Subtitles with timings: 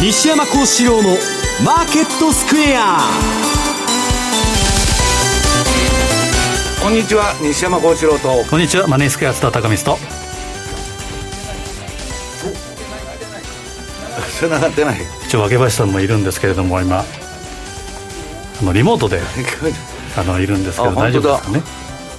[0.00, 1.10] 西山幸四郎の
[1.64, 2.98] マーケットスクエア。
[6.82, 8.44] こんにちは西山幸四郎と。
[8.48, 9.98] こんにちはマネースクエア津田高光と。
[14.38, 15.00] つながってない。
[15.26, 17.04] 一応若林さんもいるんですけれども今あ
[18.64, 19.20] のリモートで
[20.16, 21.62] あのいるんですけど大丈夫ですかね？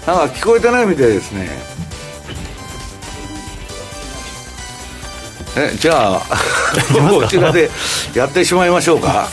[0.06, 1.50] なんか聞こえてないみたいですね
[5.56, 6.22] えじゃあ
[7.10, 7.70] こちらで
[8.14, 9.30] やってしまいましょうか。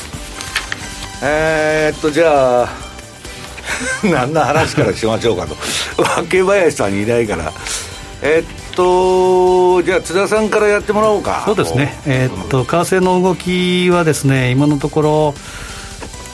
[1.23, 2.69] えー、っとじゃあ
[4.03, 5.57] 何の話からしましょうかと。
[5.97, 7.53] 若林さんいないから。
[8.23, 11.43] えっとじゃあ津田さんからやってもらおうか。
[11.45, 11.99] そうですね。
[12.07, 15.35] えー、っと為替の動きはですね今のところ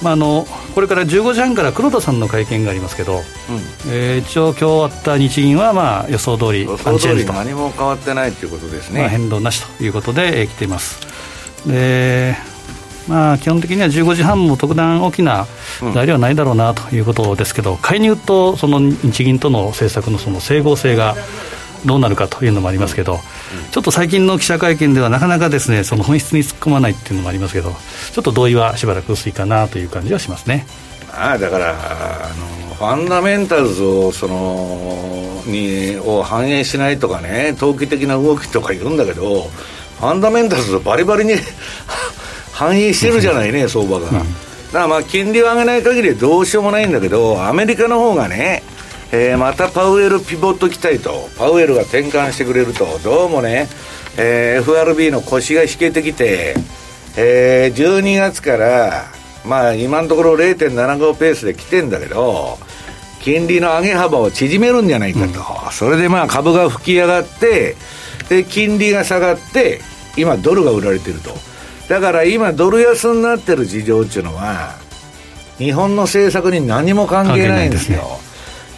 [0.04, 3.22] まあ、あのこれから15時半から黒田さんの会見がありますけど、うん、
[3.90, 11.00] えー、一応、今日あった日銀はまあ予想通り予想通り何も変わってないということですね、まあ、変動なしということで、えー、来ています。
[11.66, 12.36] で
[13.08, 15.46] まあ、基本的には15時半も特段大きな
[15.92, 21.14] 材料はないだろうなということですけど、うん、介入とその日銀との政策のその整合性が
[21.84, 23.20] どうなるかというのもありますけど、
[23.70, 27.72] ちょっと最近の記者会見ではなかなかですねその本質に突っ込まないっていうのもありますけど、
[28.12, 30.66] ちょっと同意はしばらく薄いかなという感じはしますね。
[31.08, 41.34] まあ、だからあのファンダメンタルズをそのにを反映しないとかね投機的な動きとか言うんだけどファンダメンタルズバリバリに
[42.52, 44.24] 反映してるじゃないね相場が、だか
[44.72, 48.62] らまあ金利を上げない限りどうしようもないんだけどアメリカの方がね
[49.16, 53.68] えー、またパウエルピボット期待と、パウエルが転換してくれると、どうもね、
[54.18, 56.56] えー、FRB の腰が引けてきて、
[57.16, 59.04] えー、12月から、
[59.44, 62.58] まあ今のところ0.75ペースで来てんだけど、
[63.20, 67.76] 金利の上げ幅を縮めるんじゃないかと、うん、それでまあ株が吹き上がって、
[68.28, 69.80] で、金利が下がって、
[70.16, 71.30] 今ドルが売られてると。
[71.88, 74.74] だから今ドル安になってる事情っていうのは、
[75.58, 78.18] 日本の政策に何も関係ないんですよ。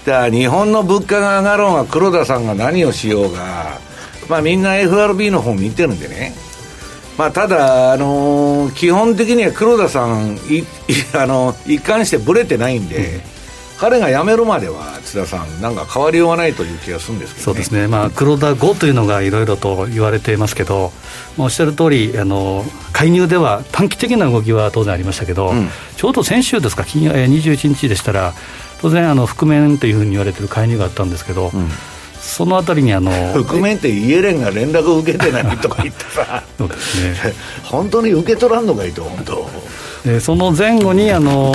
[0.07, 3.79] だ日本の物価が上がろうが黒田さんが何をしようが、
[4.29, 6.33] まあ、みんな FRB の方見てるんでね、
[7.19, 10.65] まあ、ただ、あのー、基本的には黒田さんい
[11.15, 12.97] あの一貫してぶれてないんで。
[12.97, 13.37] うん
[13.79, 20.93] 彼が辞めるまでは津田さん、なんか変わりようがないという気がするんですけど、ね、そうですね、まあ、黒田5というのがいろいろと言われていますけど、
[21.37, 22.31] おっしゃる通りあり、
[22.93, 28.33] 介入では短期的な動きは当然ありましたけど、うん、ちょうど先週ですか、金21日でしたら、
[28.87, 31.69] 当然あの覆面というふうに言われてる介入があったんですけど、うん、
[32.21, 33.11] そのあたりにあの
[33.43, 37.35] 覆面ってイエレンが連絡を受けてないとか言ってさ そうですね。
[37.67, 39.51] 本当に受け取らんのかいと本当
[40.05, 41.53] でその前後にあの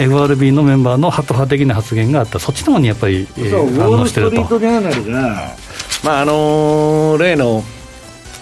[0.00, 2.40] FRB のメンバーのハト派的な発言があった。
[2.40, 4.42] そっちの方にやっぱり、えー、反応してると。
[4.42, 5.54] ウォール・ストリート・ジャーナルが、
[6.02, 7.62] まああのー、例の、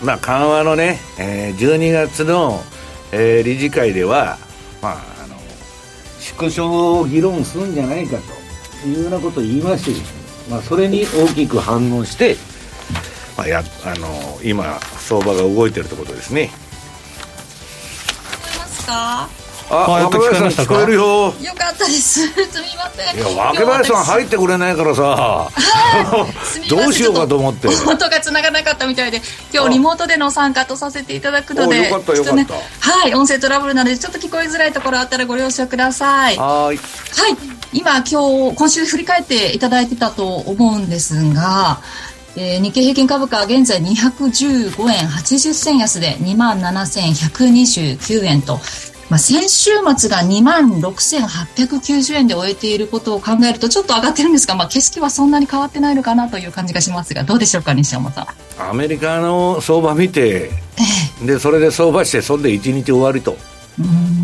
[0.02, 2.64] まあ、緩和のね、えー、12月の、
[3.12, 4.38] えー、理事会では、
[4.80, 5.11] まあ
[6.22, 8.16] 縮小を議論するんじゃないか
[8.82, 12.36] というようなことを言いまして、まあ、それに大きく反応して、
[13.36, 16.50] まあ、やあの今相場が動いているということですね。
[19.72, 21.00] あ、若林さん聞こえるよ。
[21.00, 22.28] よかったです。
[22.28, 23.16] すみません。
[23.16, 25.48] いや、若林さん入ってくれないからさ。
[26.68, 27.68] どうしようかと思って。
[27.68, 29.22] 音が繋がなかったみたいで、
[29.52, 31.88] 今日リモートでの参加とさせていただくので。
[31.88, 32.54] よかったよかった。
[32.54, 36.36] はい、音声トラブルなので、ちょっと聞こえづらいところあったらご了承ください。
[36.36, 36.76] はい。
[36.76, 36.76] はい。
[37.72, 41.80] 今、今日、今週振り返っていただいてたと思うんですが、
[42.36, 48.58] えー、日経平均株価現在215円80銭安で2万7129円と
[49.12, 58.70] まあ、先週末が2万6890円で終えていることを考えるとちょっと上がってるんですが、まあ、景色はそんなに変わってないのかなという感じがしますがどうでしょうか西山さん。
[58.70, 60.50] アメリカの相場見て、
[61.20, 63.36] えでそれで相場してそれで1日終わりと。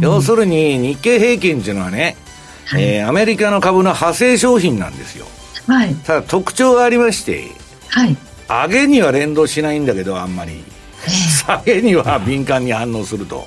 [0.00, 2.16] 要するに日経平均っていうのはね、
[2.64, 5.26] はい、えー、アメリカの株の派生商品なんですよ、
[5.66, 7.44] はい、ただ特徴がありまして、
[7.88, 8.16] はい、
[8.48, 10.64] 上げには連動しないんだけどあんまり、
[11.06, 11.10] え。
[11.10, 13.46] 下げには敏感に反応すると。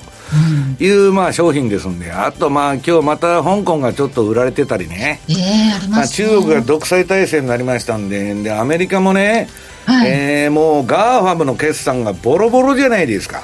[0.79, 9.49] いう、まあ、商品ですんで、あと、まあ、今日また香港がちょっと売られてたりね、えー、まあ、中国が独裁体制になりましたんで、でアメリカもね、
[9.85, 13.41] はい、えー、もうガーファムの決算がボロボロじゃないですか。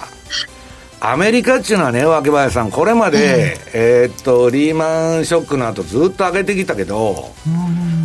[1.00, 7.34] アメリカっていうのはね、若林さん、これまで、えー、っと、リーマンショックの後ずっと上げてきたけど、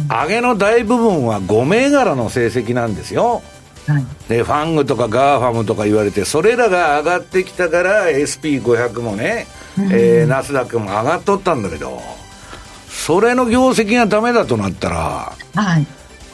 [0.08, 3.42] 上げの大部分は5銘柄の成績なんですよ。
[3.86, 9.46] はい、でファングとかガーファムとか言われてそれらが上がってきたから SP500 もね、
[9.78, 12.00] うん、えー、ナスダックも上がっとったんだけど
[12.88, 15.86] それの業績がダメだとなったら、はい、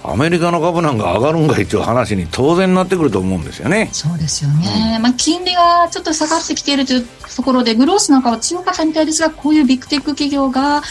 [0.05, 3.91] アメリカの株なんか上がるんか一応話に当然なってくると思うんですよね。
[3.93, 4.95] そうですよね。
[4.97, 7.07] うん、まあ、金利がちょっと下がってきているという
[7.37, 10.83] ところで、グロースなんかは強かったみたいですが、こういうビッグテック企業が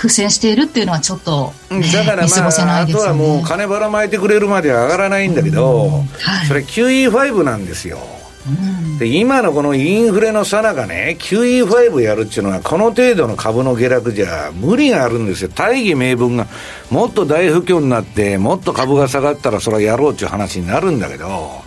[0.00, 5.90] 苦戦しているっていうのはちょっと、ね、だからまあ、あとはもう金ばらまいてくれるまでは上がらないんだけど、うん。
[6.06, 7.98] はい、それ QE5 なんですよ。
[8.98, 16.46] で今のこのインフレのさなかね、QE5 やるっていうのは、この程度の株の下落じゃ無理があるんですよ、大義名分が
[16.90, 21.60] もっと大不況になって、もっと株が下がったらそれはやろうっていう話になるんだけど、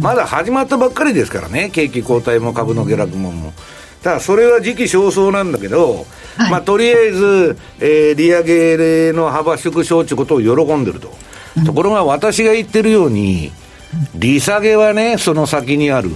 [0.00, 3.30] まだ始まったばっかりですからね、景気後退も株の下落も。
[3.30, 3.52] も
[4.04, 6.04] だからそれは時期尚早なんだけど、
[6.36, 11.10] はい、まあ、とりあえず、えー、利上げの幅縮小ということを喜んでると。
[11.64, 13.50] ところが私が言ってるように、
[14.14, 16.10] 利下げはね、その先にある、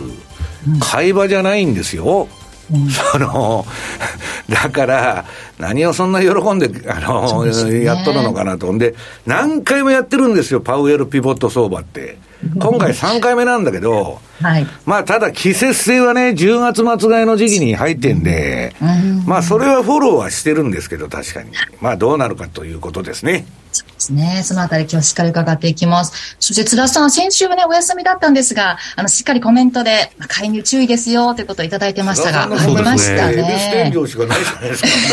[0.80, 2.28] 買い場じゃないんですよ。
[2.70, 3.64] うん、その、
[4.50, 5.24] だから、
[5.58, 8.70] 何をそんな喜んで、あの、ね、やっとるのかなと。
[8.70, 8.94] んで、
[9.24, 12.18] 何回もやってるんですよ、パウエルピボット相場って。
[12.60, 18.74] 今回3回目なんだけど、はい、まあ、ただ季節性はね、10月末買いの時期に入ってんで、
[19.26, 21.50] まあ、それはフォローはしてるんですけど、確かに。
[21.80, 23.46] まあ、どうなるかということですね。
[23.72, 24.42] そうですね。
[24.44, 26.36] そのあたり今日しっかり伺っていきます。
[26.40, 33.92] そして津田さん、先週はね、お休みだったんですが、あの、しっかりコメントで、介入注意ですよということをいただいてましたが、ありましたね。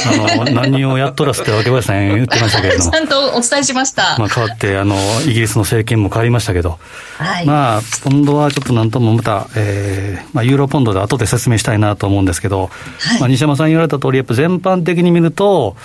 [0.05, 2.91] あの、何をやっとらせてわけばさん言ってましたけれども。
[2.91, 4.15] ちゃんとお伝えしました。
[4.17, 6.79] まあ、変わって、あの、イギリスの政権も変わりましたけど、
[7.17, 12.67] はい、まあ、ポンドはちょっとなんともまた、えー、まあ、ユーロポンドで後で説明したいなと思うんですけど、
[12.99, 15.75] はい、まあ、西山さん言われた通り、やっぱ全般的に見ると、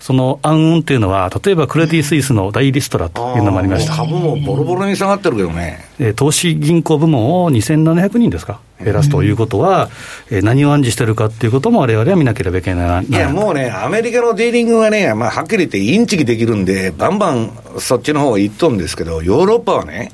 [0.00, 3.94] その暗雲っていうのは、例えばクレディ・スイスの大リストラというのもありました。
[3.94, 5.88] 株もボロボロに下がってるけどね。
[6.16, 9.90] 投資銀行部門を2700人ですか減らすということは、
[10.30, 20.12] うん、何を暗示してるかっていうことも、われわれは見なければいけないいや、もうね、アメリカのディーリングはね、まあ、はっきり言ってインチキできるんで、バンバンそっちの方行っとんですけど、ヨーロッパはね、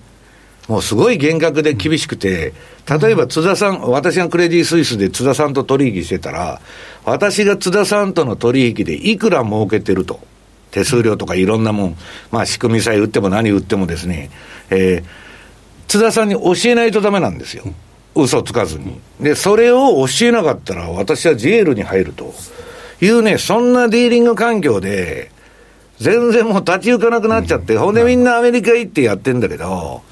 [0.68, 2.52] もうすごい厳格で厳しくて、
[3.00, 6.60] 例えば津田さん、私がクレディ・スイスで津田さんと取引してたら、
[7.04, 10.20] 私が津田さんとの取引でいくら儲けてると。
[10.72, 11.96] 手数料とかいろんなもん、
[12.30, 14.30] まあ仕組みさえ売っても何売ってもですね、
[14.68, 15.04] えー、
[15.88, 17.64] 津田さんに教えないとダメなんですよ。
[18.14, 19.00] 嘘つかずに。
[19.20, 22.34] で、それを教えなかったら私はジェールに入ると
[23.00, 25.30] いうね、そんなディーリング環境で、
[25.98, 30.02] 全然もう立ち行かなくなっちゃって、ほんでみんなアメリカ行ってやってんだけど、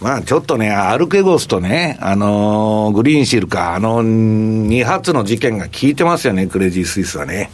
[0.00, 7.50] まあちょっとね、アルケゴスとね、あのー、グリーンシールか、あの2発の事件が効いてますよね、クレジースイスはね。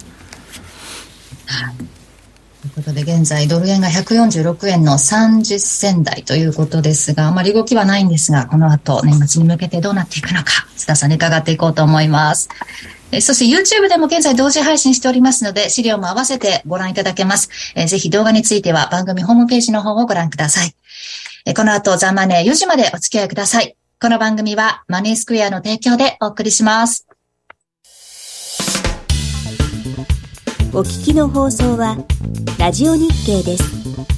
[2.62, 12.48] ということで、現在、ドル円が146円の30銭台ということですが、あまり動きはないんですが、この後、年末に向けてどうなっていくのか、津田さんに伺っていこうと思います。
[13.12, 17.50] えそして YouTube でも現在同時配信しておりますので、資料も合わせてご覧いただけます。
[17.74, 20.74] えぜひ動画については番組ホームページの方をご覧ください。
[21.54, 23.76] この後、ザ・マネー4時までお付き合いください。
[24.00, 27.06] この番組はマネースクエアの提供でお送りします。
[30.72, 31.96] お聞きの放送は、
[32.58, 34.15] ラジオ日経です。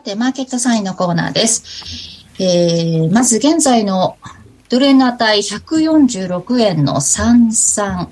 [0.00, 2.24] さて、マーケットサインのコーナーです。
[2.38, 4.16] えー、まず現在の
[4.70, 8.08] ドル円の値146円の33、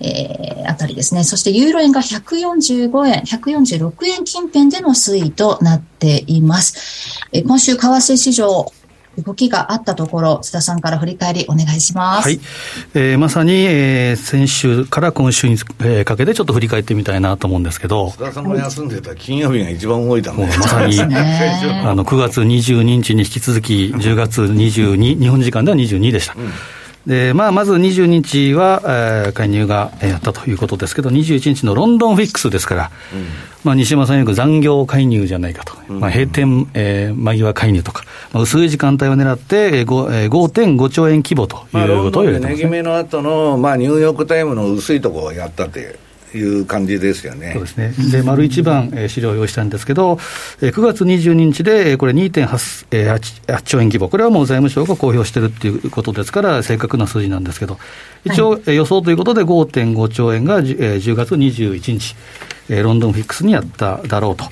[0.00, 1.24] えー、あたりですね。
[1.24, 7.22] そしてユーロ円が145円、146円近辺での推移となっています。
[7.32, 8.70] えー、今週為替市場、
[9.18, 12.28] 動きがあったところ、津田さんから振り返りお願いします。
[12.28, 12.40] はい。
[12.94, 18.10] えー、まさに、えー、先週から今週に、えー、かけてちょっと振り返ってみたいなと思うんですけど。
[18.10, 26.34] 津田さんが休んでた金曜日が一番動いたもうまさに、あの、9月22日に引き続き、10月22、日本時間では22でした。
[26.36, 26.52] うん
[27.06, 33.24] でまあ、まず22日は、えー、介入がやったということですけど、21日のロンドンフィックスですから、うん、
[33.64, 46.09] まあ、西山さんよく残業介入じゃないかと、うん、まあ、閉店、えー、間際介入とか、まあ、薄い時間帯を狙って、えー、5.5兆円規模ということを言われてます、ね、まあ、値決めの後の、まあ、ニューヨークタイムの薄いところをやったって。
[46.34, 47.52] いう感じですよね。
[47.52, 47.94] そうですね。
[48.10, 50.18] で、丸一番、えー、資料を用意したんですけど、
[50.60, 57.78] えー、9月22日で、これ2.8、えー、8, 兆円規模、これはもう財務省が公表してるっていうことですから、正確な数字なんですけど、
[58.24, 62.16] 一応、はい、予想ということで5.5兆円が、えー、10月21日、
[62.68, 64.44] えー、ロンドンフィックスにやっただろうと。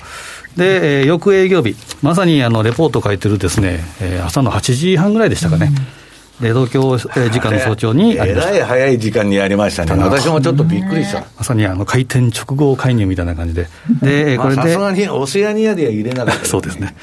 [0.57, 5.71] で、えー、翌営業日、まさにあのレポート書いてるですね、えー、朝の8時半ぐらいでしたかね。
[5.93, 6.08] うん
[6.41, 8.55] で東京時間の早朝にありました。
[8.55, 9.91] えらい早い時間にやりましたね。
[10.01, 11.25] 私もちょっとびっくりした。
[11.37, 13.67] まさにあの開店直後介入みたいな感じで。
[14.01, 14.61] で、これで。
[14.61, 16.95] さすがにオセアニアでは入れなかった、ね、そうですね。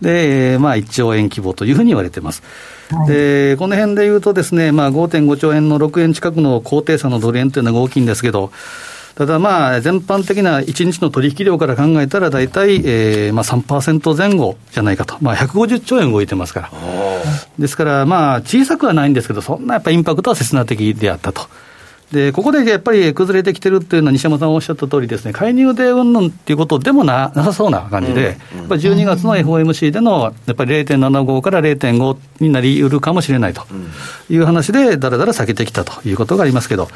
[0.00, 2.42] で、まあ1兆円規模というふうに言われてます。
[3.06, 8.50] で、この辺でいうとですね、まあ5.5兆円の6円近くの高低差のドル円というのが大きいんですけど、
[9.14, 16.70] ただまあ、全般的な1日の取引量から考えたら、大体、えー、まあ3%前後じゃないかと、まあ、150兆円動いてますから、
[17.58, 21.42] ですから、まあ、小さくはないんですけど、そんなやっぱりインパクトは刹那的であったと。
[22.12, 33.62] でここでやっぱり崩れてきてるっていうのは、西山さんおっしゃった通りですね、介入でうんぬんっていうことでもななさそうな感じで、やっぱり12月の FOMC でのやっぱり0.75から0.5になりうるかもしれないと
[34.28, 36.88] いう話で、だらだら避けてきたということがありますけど、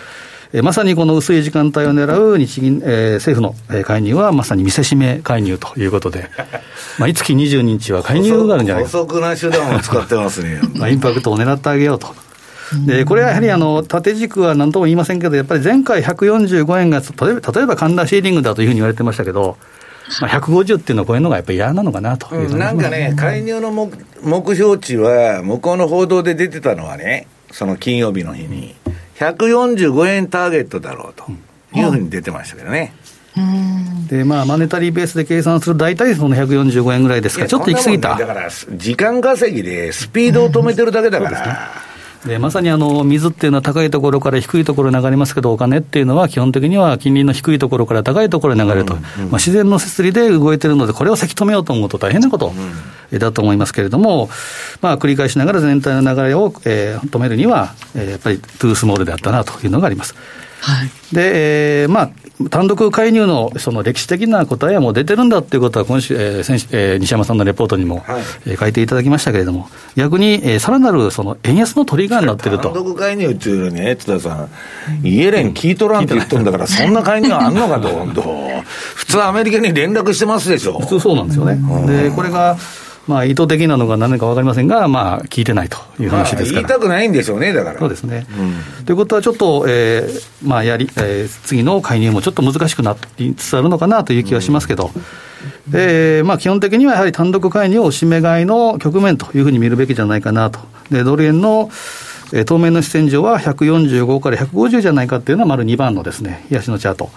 [0.53, 6.31] えまさにこの薄い時間帯を狙う日銀、えー、政府の介入はまさに見せしめ介入ということで、
[6.99, 8.91] まあ、いつき22日は介入があるんじゃないか。
[8.91, 10.61] 補足な手段を使ってますね。
[10.75, 12.15] まあインパクトを狙ってあげようと。
[12.85, 19.57] でこれはやはりあの縦軸は何とも言いませんけど、やっぱり前回145円が、例えば例えば神田シーリングだというふうに言われてましたけど、
[20.21, 23.91] まあ、150っていうのは超えるのがやっぱり嫌なのかなとうん、なんかね、介入の目
[24.23, 28.75] 目標値は、向こうの報道で出てたのはね、その金曜日の日に、
[29.19, 31.25] 145円ターゲットだろうと
[31.79, 32.95] いうふうに出てましたけどね。
[34.09, 38.15] でまあ、マネタリーベースで計算する大体その145円ぐらいですから、ちょっと行き過ぎた。
[38.17, 41.71] だから、時間稼ぎでスピードを止めてるだけだから。
[42.27, 52.53] でまさにあの水っていうのは高いところから低いところに流れますけど、お金っていうのは基本的には金利の低いところから高いところに流れると、うんうん、まあ、自然の摂理で動いてるので、これをせき止めようと思うと大変なこと
[53.13, 54.29] だと思いますけれども、
[54.81, 60.15] まあ、繰り返しながら全体の流れを、えー、止めるには、えー、やっぱりトゥースモールであったなというのがあります。
[60.61, 62.11] はい、で、えー、まあ、
[62.51, 72.71] 単独介入のその歴史的な答えはもう出てるんだっていうことは今週、えー先えー、西山さんのレポートにも、はいえー、書いていただきましたけれども、逆に、えー、さらなるその円安のトリガーになってると。
[72.71, 74.49] 単独介入っていうのね、津田さ
[75.03, 78.23] ん、イエレン聞いとらんって言っとんだから、 そんな介入あんのかと、本当、
[78.95, 80.79] 普通、アメリカに連絡してますでしょ。
[80.79, 81.59] 普通そうなんですよね。
[81.87, 82.57] でこれが
[83.07, 87.79] まあ、意図的なのか何か分かりませんが、まあ、聞いてないという話ですから、まあ、言いたくないんでしょうね、だから。
[87.79, 88.27] そうですね。
[88.79, 95.03] うん、ということは、ちょっと、えーまあやりえー、次の介入もちょっと難しくなりつつあるのかなという気はしますけど、うん、
[95.75, 100.61] えー、まあ、基本的にはやはり単独介入をおしめ買いの局面というふうに見るべきじゃないかなと。
[100.91, 101.71] でドル円の
[102.33, 107.11] えー、当面の視線上は145から150じゃないかっていうのは、丸2番のですね、冷やしのチャート。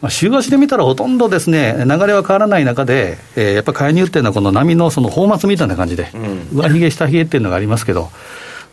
[0.00, 8.10] まあ、週足で見たらほとんどですね、流れは変わらない中で、えー、やっぱり介入っていうのは、この波のその放末みたいな感じで、うん、上髭、下髭っていうのがありますけど、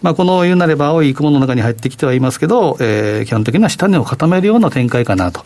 [0.06, 5.44] まあ、この言うなれば青い雲の中に入ってきてはいますけど、えー、基本的には下値を固めるような展開かなと。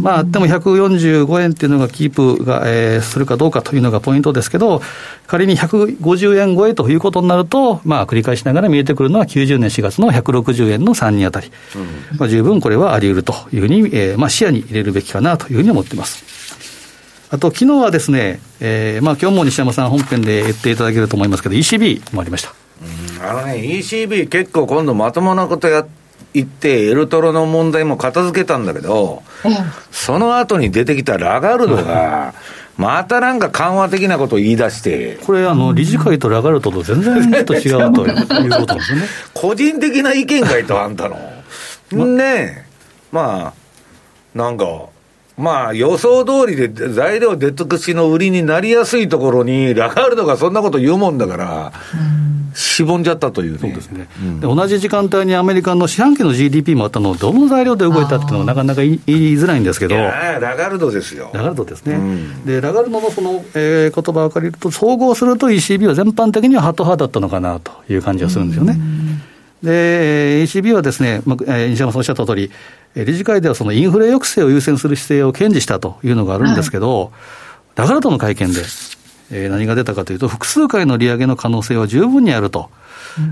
[0.00, 4.80] まあ、でも145円っていうのがキープが、えー、するかどうかというのがポイントですけど、
[5.26, 11.50] 仮に150円超えということになると、まあ、繰り返しながら見えてくるのは90年4月の160円の3人あたり。
[11.74, 16.24] うん、まあ、十分これはあり得るというふうに、えー、まあ、視野に入れるべきかなというふうに思っています。
[17.30, 22.54] あと、昨日はですね、えー、まあ、今日も西山さん本編で言っていただけると思いますけど、ECB もありました。
[23.22, 25.86] あのね、ECB 結構今度まともなことや
[26.32, 29.22] 言って、エルトロの問題も片付けたんだけど、
[29.90, 32.34] その後に出てきたラガルドが、
[32.78, 35.18] またなんか緩和的なことを言い出して。
[35.26, 39.02] これ、あの、理事会とラガルドと全然と違うということですね。
[39.34, 41.16] 個人的な意見かいと、あんたの。
[42.06, 42.64] ねえ、
[43.12, 43.52] ま
[44.34, 44.64] あ、なんか、
[45.36, 51.72] まあ予想通りで材料出尽くしの売りになりやすいところに、ラガールドがそんなこと言うもんだから、
[52.54, 58.98] しぼんじゃったという、ね、そうですね、うん、同じ時間帯にアメリカの四半期の GDP もあったのを、どの材料で動いたっていうのはなかなか言い
[59.36, 61.30] づらいんですけど、ラガルドですよ。
[61.32, 61.94] ラガルドですね。
[61.94, 68.78] うん、で、ラガルドのその、えー、言葉を借りると、総合すると ECB は全般的にはハト派だったのかなという感じがするんですよね。
[69.62, 72.50] で、ECB はですね、まあ、西山さんおっしゃった通り、
[72.94, 77.10] 理事会ではそのインフレ抑制を優先する姿勢を堅持したというのがあるんですけど、はい、
[77.76, 78.60] ラガルドの会見で、
[79.30, 82.70] えー、何が出たかというと、複数回の利上げの可能性は十分にあると、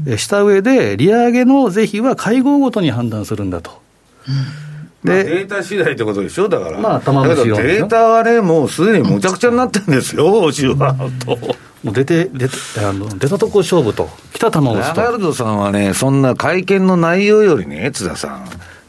[0.07, 3.81] うん、した上で、利上げの是非は会合ごとに判断するんだと。
[4.29, 4.69] うん
[5.05, 10.95] で、まあ、データ次第ってことでしょ、だから、まあ、玉だけどデータはね、もうすでにむちゃくちゃになってるんですよ、欧州は。
[11.25, 11.37] と
[11.85, 15.01] もう出て、出てあの出たとこ勝負と、来た球を打つと。
[15.01, 18.45] ラガルドさんはね、そんな会見の内容よりね、津田さん。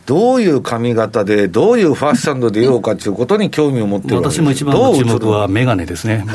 [0.10, 6.26] どういう髪型で、どういうファッションで出ようかということに興味を持ってる私も一番の注目は眼鏡ですね。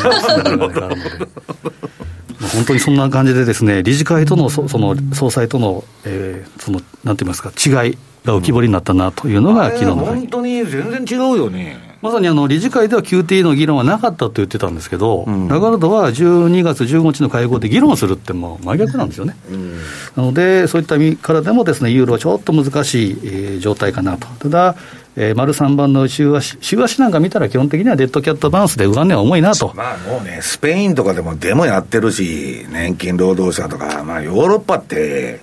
[2.55, 11.84] 本当にそんな感じでですね、理事会との、その総裁との、えー、その、なんて言いますか、違いが浮き彫りになったなというのが、昨日の本当に全然違うよね。
[12.05, 19.35] まさにあの理事会では QT の議論はなかったと言ってたんですけど、うん、ラガルドは12月15日の会合で議論するってもう真逆なんですよね。
[19.51, 19.83] うん、な
[20.17, 24.27] ので、そういった意味からでもですね、ユーロはちょっと難しい、えー、状態かなと。
[24.27, 24.77] ただ、
[25.17, 29.73] えー、丸3番の週足、週足なんか見たら基本的にはデッドキャットバウンスで上値は重いなと。
[29.75, 35.41] まあもうね、スペインとかでもデモやってるし、年金労働者とか、まあヨーロッパって、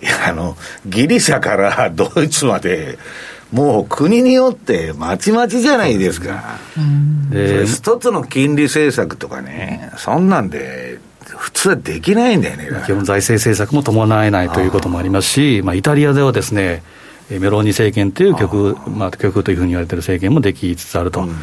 [0.00, 0.56] いや、あの、
[0.86, 2.98] ギリシャからドイツまで、
[3.54, 6.58] もう国によってまちまちじゃないですか。
[7.30, 12.82] で一つの金利政策とかね、そんなんで、普通はできないんだよね。
[12.84, 16.82] 基本財政政策も伴えないということもありますし、まあ、イタリアではですね、
[17.30, 21.20] メローニ政権という極まあ、というふうに言われている政権もできつつあると。
[21.20, 21.36] うん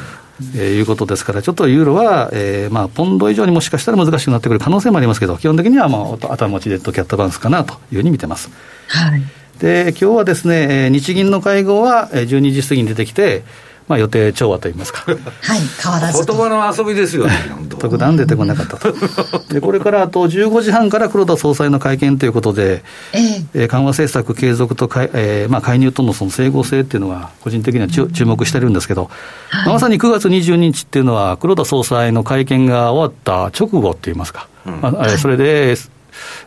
[0.55, 8.49] えー、いうことですから、ちょっとユーロは、えーまあ、ポンド以上にもしかしたら難しくなってくる可能性もありますけど、基本的には、まあ、頭持ちデッドキャットバウンスかなというふうに見てます。
[8.87, 13.43] はいで今日はですね、日銀の会合は12時過ぎに出てきて、
[13.87, 15.17] まあ、予定調和といいますか、 はい、
[15.83, 17.33] 変わらず言葉の遊びですよね、
[17.77, 18.91] 特段出てこなかったと、
[19.53, 22.83] でこれからあと15時半から黒田総裁の会見ということで、
[23.53, 29.11] えー、緩和政策継続とか、えーまあ、介入とのその整合性っていうのは、個人的には注目してるんですけど、
[29.49, 35.75] はい、まさに9月22日っていうのは、黒田総裁の会見が終わった直後っていいますか、うん、まあ、それで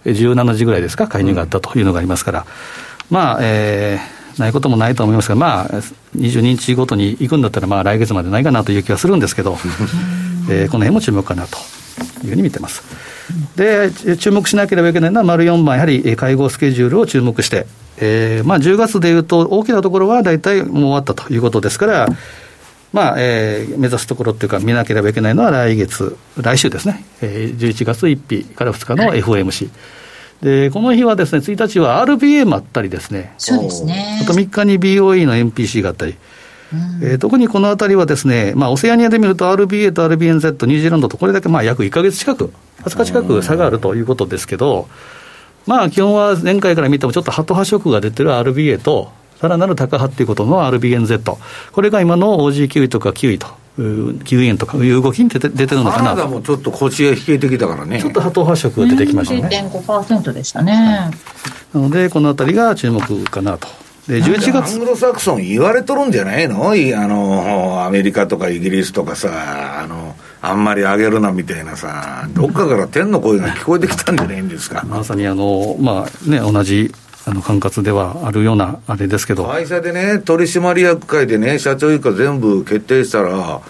[0.04, 2.40] 17時ぐらいですか、介入があったというのがありますから。
[2.40, 5.68] うんまあ、えー、ないこともないと思いますが、まあ、
[6.16, 9.58] 22日ごとに行くんだったら、まあ、来月までないかなという気がするんですけど、
[10.50, 11.58] えー、この辺も注目かなと
[12.24, 12.82] いうふうに見てます。
[13.56, 17.66] で、注目しなければいけないのは、丸4番、やはり会合スケジュールを注目して、
[17.98, 22.08] えーまあ、10月でいうと、大きなところは大体もう終わったということですから、
[22.92, 29.64] まあえー、目指すところっていうか、見なければいけないのは来月、来週ですね、えー、11月1日から2日の FOMC。
[29.64, 30.03] はい
[30.44, 34.20] でこの日はですね1日は RBA もあったりですね、そうですね。
[34.22, 36.16] あと3日に BOE の MPC があったり。
[36.72, 42.52] うん、えー、特にこのあたりはですね、まあ、オセアニアで見ると RBA と RBNZ、ニュージーランドとこれだけまあ約1か月近く、
[42.82, 44.86] 20日近く差があるということですけど、
[45.66, 51.38] まあ、基本は前回から見てもちょっとハト派色が出てる RBA と、さらなる高派っていうことの RBNZ、
[51.72, 53.46] これが今の OG キウイとかキウイと
[53.78, 56.10] 9円とかいう動きに出て出てるのかな？
[56.10, 58.00] カナダもちょっと腰が引けてきたからね。
[58.00, 59.68] ちょっと波頭発色が出てきましたね。
[59.72, 61.10] 0.5%でしたね、
[61.72, 63.66] なのでこのあたりが注目かなと。
[64.06, 66.70] で11月アングロサクソン言われとるんじゃないの？
[66.70, 66.74] あ
[67.08, 74.84] のアメリカとかイギリスとかさあのあんまり上げるなみたいなさどっかから天の声が聞こえてきたんじゃないんですか？
[74.86, 76.92] まさにあのまあね同じ
[77.26, 83.60] あの管轄ではあるようなあれですけど会社でね、取締役会でね、社長以下全部決定したら、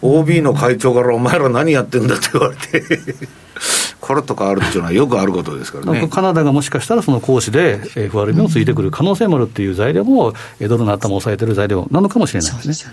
[0.00, 2.80] OB の会長から、お前ら何やってんだって言われて
[4.00, 6.08] これとかあるっていうのはよくあることですからね。
[6.08, 12.92] カナダがもしかしたらその講師で FRB もついてくる可能性もあるっていう材料も、ドルの頭を抑えてる材料なのかもしれないですね。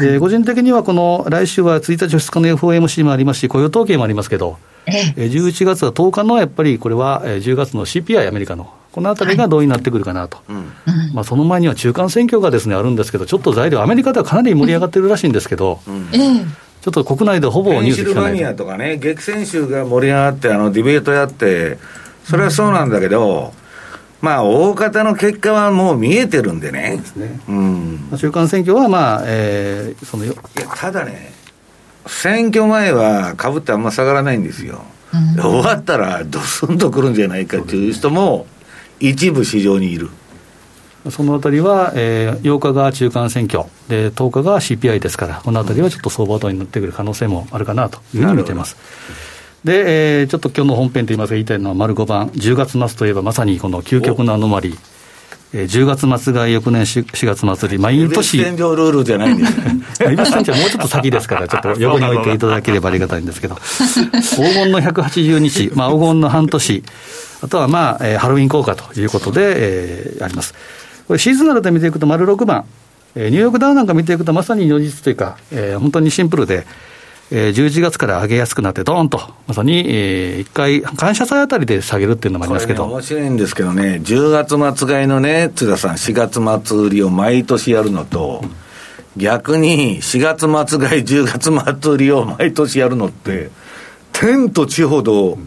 [0.00, 8.72] で、ね、個人的にはこの来週は1日、2日の FOMC もありますし、雇用統計もありますけど、え11月は10日のやっぱりこれは10月の CPI、アメリカの。
[8.94, 10.54] このあたりがどうになってくるかなと、は
[11.10, 11.12] い。
[11.12, 21.76] まあ、その前には中間選挙がです、ね、あるんですけど、ちょっと材料、アメリカではかなり盛り上がってるらしいんですけど、うん、ちょっと国内でほぼニュース聞かないペンシルバニアとかね、激戦州が盛り上がって、あのディベートやって、
[22.22, 23.52] それはそうなんだけど、
[24.20, 27.02] まあ、大方の結果はもう見えてるんでね。
[27.16, 27.40] ね。
[27.48, 30.34] うん、中間選挙は、まあ、えー、そのいや
[30.76, 31.32] ただね、
[32.06, 34.84] 選挙前は株ってあんま下がらないんですよ。
[35.12, 38.46] うん、終わったらドスンとくるんじゃないかっていう人も
[39.00, 40.10] 一部市場にいる。
[41.10, 48.76] そのあたりは、えー、8日が中間選挙で、10日が CPI ですから、このあたりはちょっと相場とになってくる可能性もあるかなというふうに見てます。
[49.64, 54.93] で、えー、ちょっと今日の本編といいますか、言いたいのは、丸5番、10月末といえば、まさにこの究極のアノマリー。
[55.56, 58.38] えー、10月末が翌年 4, 4月末で、毎年。
[58.38, 59.54] ルールじゃないんです
[60.26, 66.82] スはもうちょっと先ですから、ちょっと 横に置いていただければありがたいんですけど、黄金の180日、 まあ、黄金の半年、
[67.40, 70.54] あとはまあ、えー、ハロウィン効果ということで、えー、あります。
[71.06, 72.64] これシーズナルで見ていくと、丸6番、
[73.14, 76.66] えー、ニューヨークダウなんか見ていくと、まさに如実というか、えー、本当にシンプルで、
[77.30, 88.50] えー、11月から上げやすくなって、どーんと、まさに、えー、一回、感謝祭あたりで下げるっていうのもありますけど、ね、面白いんですけどね、10月末買いのね、津田さん、4月末売りを毎年やるのと、うん、
[89.16, 93.50] 逆に4月末買い、10月末売りを毎年やるのって、
[94.12, 95.38] 天と地ほど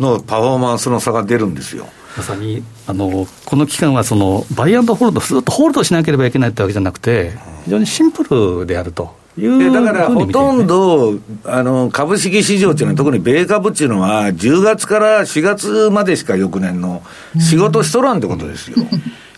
[0.00, 1.86] のパフォーマンスの差が出るんですよ。
[2.16, 7.32] まさにあのこの期間はそのバイアンドホールド、ずっとホールドしなければいけないってわけじゃなくて、
[7.64, 9.23] 非常にシンプルであると。
[9.36, 17.02] いうだからほとんどあの株式市場っていうのは、特に米株っていうのは、10月から4月までしか翌年の
[17.40, 18.76] 仕事しとらんってことですよ。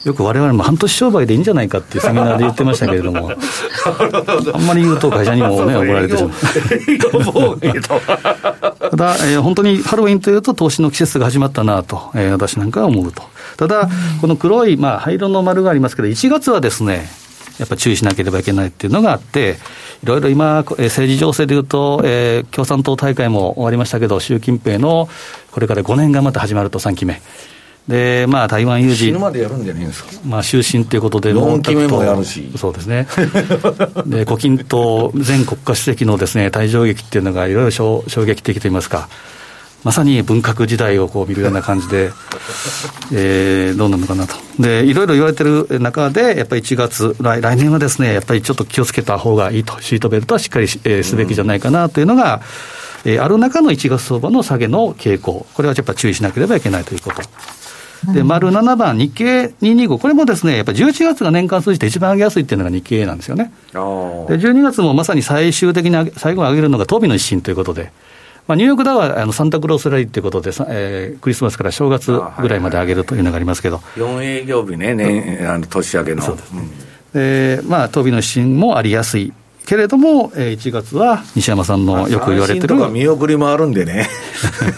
[0.05, 3.33] よくわれわれも半年商売でいいんじゃないかっていうセミナーで言ってましたけれども、
[4.55, 6.33] あんまり言うと会社にもね、怒られてしまう。
[8.89, 13.25] ただ、えー、本当にハロウィンというと、投資の季節が始まったなと、えー、私なんかは思うと。
[13.57, 13.89] ただ、
[14.21, 17.09] この黒い、まあ、灰色の丸がありますけど、1月はですね、
[17.59, 19.57] やっぱ注意しなければいけないっていうのがあって、
[20.03, 25.09] いろいろ今、政治情勢でいうと、えー、共産党大会も終わりましたけど、習近平の
[25.53, 27.21] これから5年がまた始まると、3期目。
[27.89, 29.07] で、まあ、台湾有事。
[29.07, 30.11] 死ぬまでやるんじゃないですか？
[30.27, 32.51] まあ、終身ということで、4期目もやるし。
[32.57, 33.07] そうですね。
[34.07, 39.09] で、胡錦涛前国家主席のですね、退場劇っていうのがいろいろ衝撃的といいますか、
[39.87, 42.11] まさに文革時代をこう見るような感じで、
[43.15, 44.35] えー、どうなのかなと。
[44.59, 52.41] で、いろいろ言われてる中で、やっぱり1月、来来年はですね、やっぱりちょっと気をつけた方がいいと、シートベルトはしっかり、えー、すべきじゃないかなというのが、
[53.05, 58.13] うん、えー、ある中の1月相場の下げの傾向、これはやっぱ注意しなければいけないということ。
[58.13, 63.53] で、丸7番、日経225、これもですね、やっぱり11月が年間数字で一番上げやすいっていうのが日経なんですよね。
[63.73, 67.93] で、12月もまさに最終的に最後に上げるのが東美の一新ということで、
[68.47, 76.23] まあ、ニューヨークダウはあのサンタクロースラリーということで、えー、クリスマスから正月ぐらいまで上げるというのがありますけど、はいはい、4営業日ね、ねあの年明けの。
[76.23, 76.63] そうですね、
[77.15, 79.33] うん、でまあ、東美の一新もありやすい
[79.67, 82.77] けれども、えー、1月は西山さんのよく言われてる。
[82.77, 84.09] まあ、見送りもあるんでね。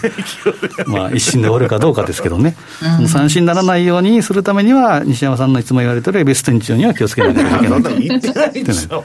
[0.87, 2.55] まあ、一心で終わるかどうかですけどね。
[2.99, 8.01] うん、三振にならないようにするためには、西山さんのいつも言われてるエビス店長には気をつけなきゃいけない。
[8.01, 9.03] 言ってないでしょ。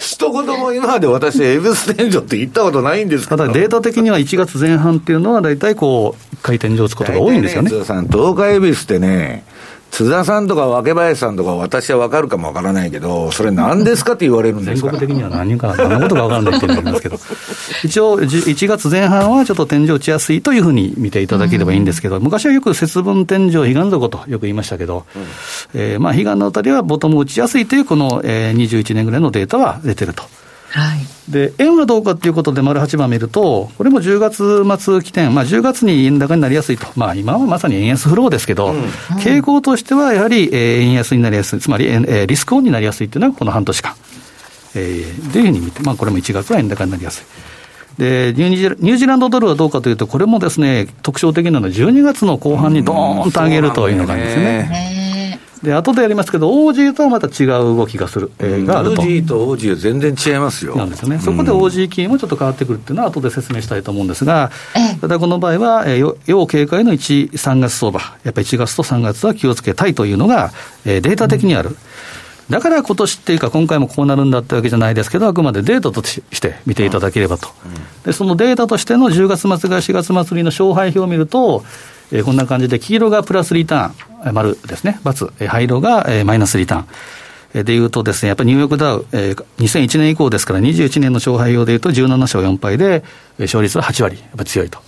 [0.00, 7.70] 一言も今まで私、エビス店長って言ったことないんですただデータ的には1月前半っていうのは、大体こう、回転上打つことが多いんですよね。
[7.70, 9.44] ねさん、東海エビスってね、
[9.90, 14.90] 津田さんとか若林さんとか私は分かるかも分からないけど、それ何ですかって言われるんですか？
[14.90, 17.18] 全国的には何か、何のことか分からないって言うんですけど、
[17.84, 25.22] 一応、1月前半はちょっと天井打ちやすいというふうに見ていただければいいんですけど、昔はよく節分天井、彼岸底とよく言いましたけど、うん、
[25.74, 30.22] えー、まあ彼岸のあたりはボトム打ちやすいという、この、えー、21年ぐらいのデータは出てると。
[30.70, 38.84] はい、で円はどうかということで、丸8番見ると、これも10月末起点、まあ、10月に円高になりやすいと、まあ、今はまさに円安フローですけど、うん、
[39.18, 43.94] 傾向としてはやはり、えー、円安になりやすい、つまり、えー、リスクオンになりやすいというのは、この半年間、
[44.76, 47.50] えー、というふうに見て、まあ、これも1月は円高になりやすい。
[47.98, 54.99] でニュージーランドドルはどうかというと、これもですね特徴的なのは、12月の後半にどーんと上げるというのがあるんですね。
[55.62, 59.02] で後でやりますけど、OG とはまた違う動きがする、えー、があると。
[59.02, 60.74] OG と OG は全然違いますよ。
[60.74, 61.18] なんですよね。
[61.18, 64.50] そこで OG キーもちょっと変わってくるっていうのは、後で説明したいと思うんですが、
[65.02, 70.52] ただこの場合は、えー、要警戒の1、3月相場、やっぱり1月と3月は気をつけたいというのが、
[70.86, 71.76] えー、データ的にある。
[72.50, 77.48] だから今年っていうか、今回もこうなるんだってわけじゃないですけど、あくまでデータとして見ていただければと。
[78.04, 81.64] で、そのデータとしての10月末が4月末りの勝敗表を見ると、
[82.12, 86.86] えー、こんな感じで、黄色がプラスリターン、丸ですね、×、え、灰色が、えー、マイナスリターン。
[87.52, 93.02] でいうとですね、やっぱりニューヨークダウ、えー、2001年以降ですから、21年の勝敗表でいうと17勝4敗で、
[93.40, 94.78] 勝率は8割、やっぱ強いと。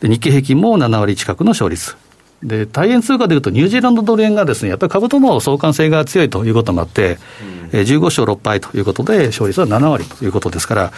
[0.00, 1.96] で、日経平均も7割近くの勝率。
[2.42, 7.18] で、大円通貨でいうと、ニュージーランドドル円がですね、やっぱり株との相関性が強いということもあって、
[7.72, 10.92] うん、15勝6敗ということで、勝率は7割ということですから、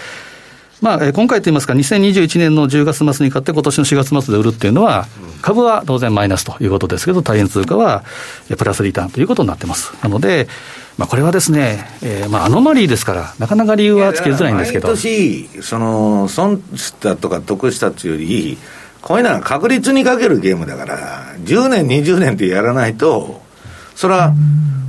[0.84, 5.06] まあ、今回といいますか、2021年の10月末に買って、今年の4月末で売るっていうのは、
[5.40, 8.04] 株は当然マイナスということですけど、大円通貨は
[8.58, 9.94] プラスリターンということになってます。
[10.02, 10.46] なので、
[10.98, 14.88] まあ、これはですね、えー、まあアノマリーですから、なかなか理由はつけづらいんですけど。
[14.88, 18.58] 毎年、その、損したとか得したっていうより、
[19.00, 23.40] こういうのは確率にかけるゲームだから、10年、20年ってやらないと、
[23.94, 24.32] それは、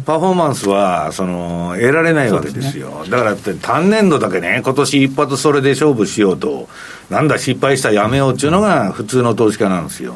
[0.06, 3.02] パフォーマンスは、その、得られないわけですよ。
[3.04, 6.68] すね、だからって、単年度だけね、今年一発それで勝負しようと、
[7.10, 10.15] なんだ失敗したらやめようっていうのが普通の投資家なんですよ。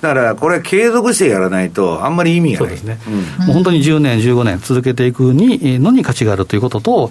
[0.00, 2.76] だからこれ継続してやらないと、あんまり意味がない。
[2.76, 2.98] そうですね。
[3.46, 7.10] もう本当に10年、15年続けていくにのに価値があるということと、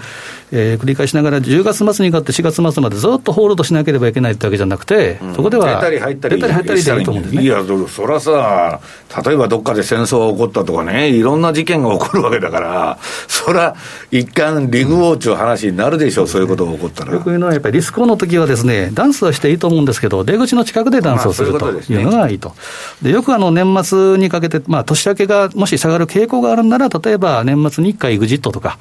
[0.55, 7.41] えー、繰り返しながら10月末に買って4月末までずっとホールドしなければいけないってわけじゃなくて、そこでは出たり入ったり出たり入ったりでいいと思うんですね。
[7.41, 8.79] いや、そりゃさ、
[9.25, 13.75] 例えばどっかで戦争が起こったとかね、いろんな事件が起こるわけだから、そりゃ
[14.11, 17.13] 一貫リグウォーチの話になるでしょう、そういうことが起こったら。
[17.13, 22.53] よく言うのは、やっぱりリスクオンの時はですね、ダンスはしていいと思うんですけど、出口の近くでダンスをするというのがいいと。
[23.01, 28.77] でよくあの年末にかけて、まあ、年明けがもし下がる傾向があるんなら、例えば年末に1回エグジットとか、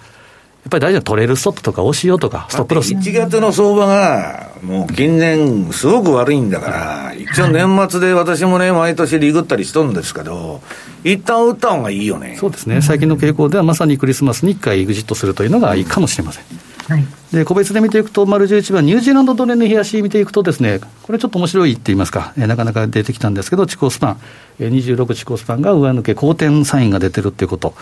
[0.63, 2.95] やっぱり大事なトレールストップとか、押しようとか、ストップロス。
[2.95, 10.63] 1月の相場が、もう近年、すごく悪いんだから、一応年末で私もね、毎年リグったりしとるんですけど、
[11.03, 12.37] 一旦打った方がいいよね。
[12.39, 16.45] そうですね、最近の傾向ではまさにクリスマスに1回エグジットするというのがいいかもしれません。
[16.89, 17.07] はい。
[17.33, 24.21] で個別で見ていくと、丸11番、ニュージーランドドル円の冷やし見ていくとですね、これちょっと面白いって言いますか、えーなかなか出てきたんですけど、地高スパン、
[24.59, 27.75] えー26地高スパンが上抜け、好転サインが出てるっていうこと、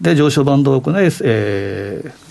[0.00, 2.30] で、上昇バンドを行い、えー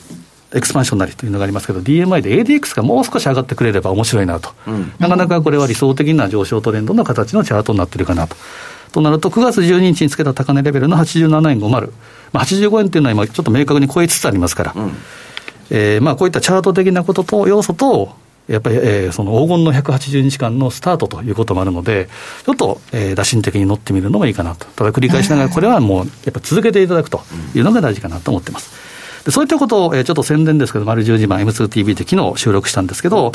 [0.51, 4.49] エクスパンションなりというのがありますけど、DMI で ADX がもう少し上がってくれれば面白いなと、
[4.97, 8.35] なかなかこれは理想的な上昇トレンドの形のチャートになってるかなと。
[8.91, 11.91] となると、9月12日につけた高値レベルの87円50、
[12.33, 14.73] まあ、85円っていうのは今、ちょっと明確に超えつつありますから、
[15.69, 18.15] えーまあ、こういったチャート的なことと要素と、
[18.47, 22.09] やっぱり、えーその黄金の180日間のスタートということもあるので、
[22.45, 27.21] ちょっと、えー打診的に乗ってみるのもいいかなと、ただ繰り返しながら、これはもう、やっぱ続けていただくと
[27.55, 28.71] いうのが大事かなと思ってます。
[29.29, 33.31] でそういったことを、えーちょっと宣伝ですけど、丸10時番 M2TV で昨日収録したんですけど、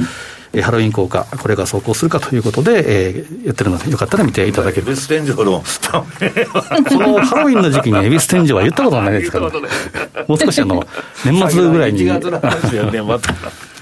[0.52, 5.92] えーハロウィン効果、これが走行するかということで、えーやってるので、よかったら見ていただけるベス天井のそ
[6.98, 9.59] のハロウィンの時期に恵比寿天井は言ったことないですから、ね、
[10.26, 10.85] もう少しあの
[11.24, 12.00] 年末ぐらいに。
[12.00, 13.74] 1月の話よ、年末から。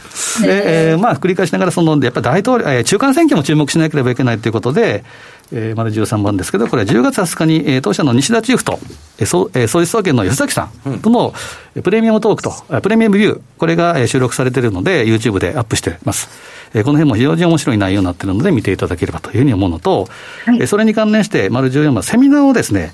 [0.47, 5.05] で、えーまあ、繰り返しながら、その、やっぱり大統領、えー中間選挙も注目しなければいけないということで、
[5.53, 8.79] えー、まだ13番ですけど、これは10月20日に、えー当社の西田チーフと、
[9.19, 11.35] えーそうえー、総実総研の吉崎さんとの、
[11.77, 16.29] えープレミアムトークと、あプレミアムビュー、これが、えー収録されているので、YouTube でアップしてます。
[16.75, 20.09] えーこの辺も非常に面白い内容になっているので、見ていただければというふうに思うのと、
[20.47, 22.93] はいえーそれに関連して、丸14番、セミナーをですね、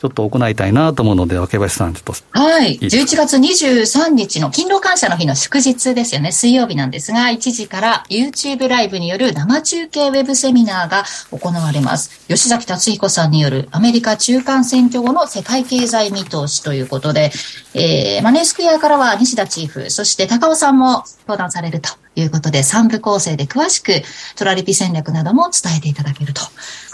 [0.00, 2.74] ちょっと行いたいなと思うので、若林さん、ちょっとはい。
[2.74, 6.30] いです11月23日の勤労感謝の日の祝日ですよね。
[6.30, 12.26] 水曜日なんですが、1時から YouTube ライブによる生中継ウェブセミナーが行われます。
[12.28, 17.32] 吉崎達彦さんによるアメリカ中間選挙後の世界経済見通しということで、
[17.74, 24.02] えー、マネースクエアからは西田チーフ、そして高尾さんも登壇されるということで、3部構成で詳しく
[24.36, 26.42] トラリピ戦略なども伝えていただけると。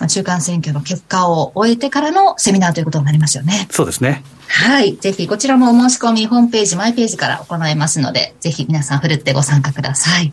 [0.01, 3.69] まあ中間選挙の結果を終えてからのセミナーということになりますよね。
[3.71, 4.23] そうですね。
[4.49, 4.97] はい。
[4.97, 10.33] ぜひ、こちらもお申し込み、ホームページ、マイページから行えますので、ぜひ皆さん、ふるってご参加ください。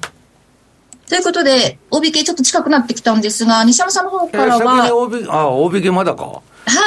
[1.10, 6.23] ということで、OBK ちょっと近くなってきたんですが、西山さんの方から先には、OB、あ、OBK まだか。
[6.23, 6.41] は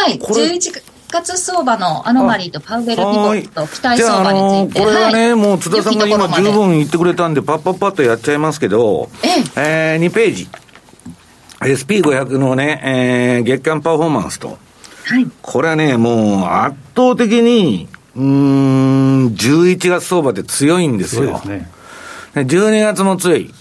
[0.08, 9.08] い、これ11月相場のアノマリーとパウベルピボット、期待相場あのについて、これはね、はいもう津田さんが今十分言ってくれたんで、パッパッパッとやっちゃいますけど、
[9.56, 10.48] ええー、2ページ。
[11.60, 14.58] SP500 のね、えー、月間パフォーマンスと。
[15.04, 15.26] はい。
[15.40, 21.22] これはね、もう圧倒的に、うーん、11月相場って強いんですよ。
[21.22, 21.70] すごいですね。
[22.34, 23.54] で12月も強い。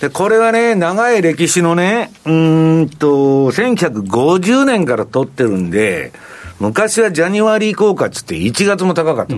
[0.00, 6.12] で、これはね、長い歴史のね、うーんと、1950年から取ってるんで、
[6.60, 9.34] 昔はジャニワリー効果っつって1月も高かった。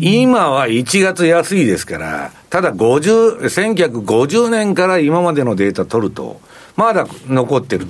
[0.00, 6.40] 今は1月安いですから、ただ50、1950年から今までのデータ取ると、
[6.76, 7.86] まだ残ってる。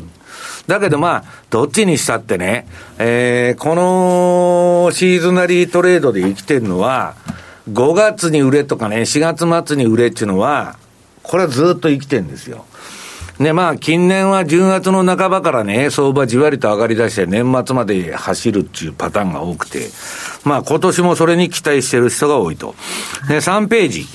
[0.67, 2.67] だけどまあ、どっちにしたってね、
[2.99, 7.15] えーこのシーズナリートレードで生きてるのは、
[7.71, 10.77] 5月に売れとかね、4月末に売れっていうのは、
[11.23, 12.65] これはずっと生きてるんですよ。
[13.41, 19.89] で、まあ、近年は10月の半ばからね、相場じわりと上がり出して、年末まで走るっていうパターンが多くて、
[20.45, 22.75] まあ、今年もそれに期待してる人が多いと。
[23.29, 24.07] で、3ページ。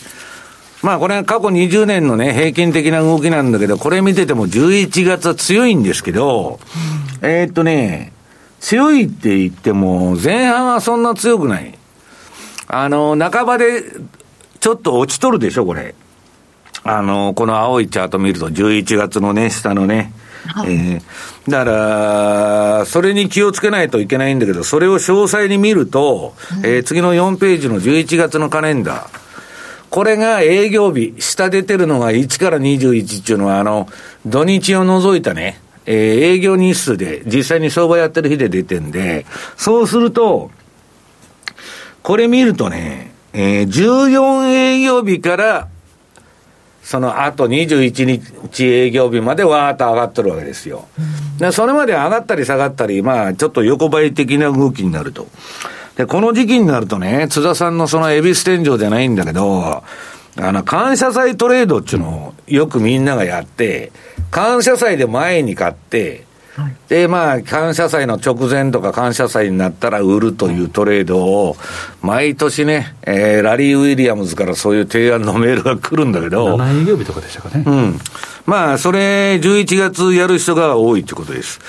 [0.84, 6.60] まあ、これ過去20年のね、平均的な動きなんだけど、これ見てても11月は強いんですけど、
[7.24, 8.14] えーっとね、
[8.60, 11.76] 強いって言っても、前半はそんな強くない。
[12.68, 13.82] あの、半ばで、
[14.60, 15.96] ちょっと落ちとるでしょ、これ。
[16.88, 20.14] あの、この青いチャート見ると、11月のね、下のね。
[20.68, 21.02] えー
[21.50, 21.72] だか
[22.80, 29.20] ら、それに気をつけないといけないんだけど、それを詳細に見ると、えー次の4ページの11月のカレンダー。
[29.92, 33.88] これが営業日、下出てるのが1から21っていうのは、あの、
[34.26, 39.26] 土日を除いたね、えー営業日数で、実際に相場やってる日で出てんで、
[39.58, 40.52] そうすると、
[42.04, 45.68] これ見るとね、えー14営業日から
[46.86, 50.88] その後21日営業日までわーっと上がってるわけですよ。
[51.40, 55.28] で、それまで上がったり下がったり、まあ、ちょっと横ばい的な動きになると。
[55.98, 59.84] で、この時期になるとね、津田さんのその恵比寿天井じゃないんだけど、
[60.38, 63.92] あの、感謝祭トレードっていうのをよくみんながやって、
[64.30, 66.26] 感謝祭で前に買って、
[66.88, 71.58] で、まあ、感謝祭の直前とか感謝祭になったら売るというトレードを、
[72.02, 76.56] 毎年ね、えー、ラリー・ウィリアムズからそういう提案のメールが来るんだけど。
[76.58, 77.64] 7営業日とかでしたかね。
[77.66, 78.00] うん。
[78.46, 81.60] まあ、それ、11月やる人が多いということです。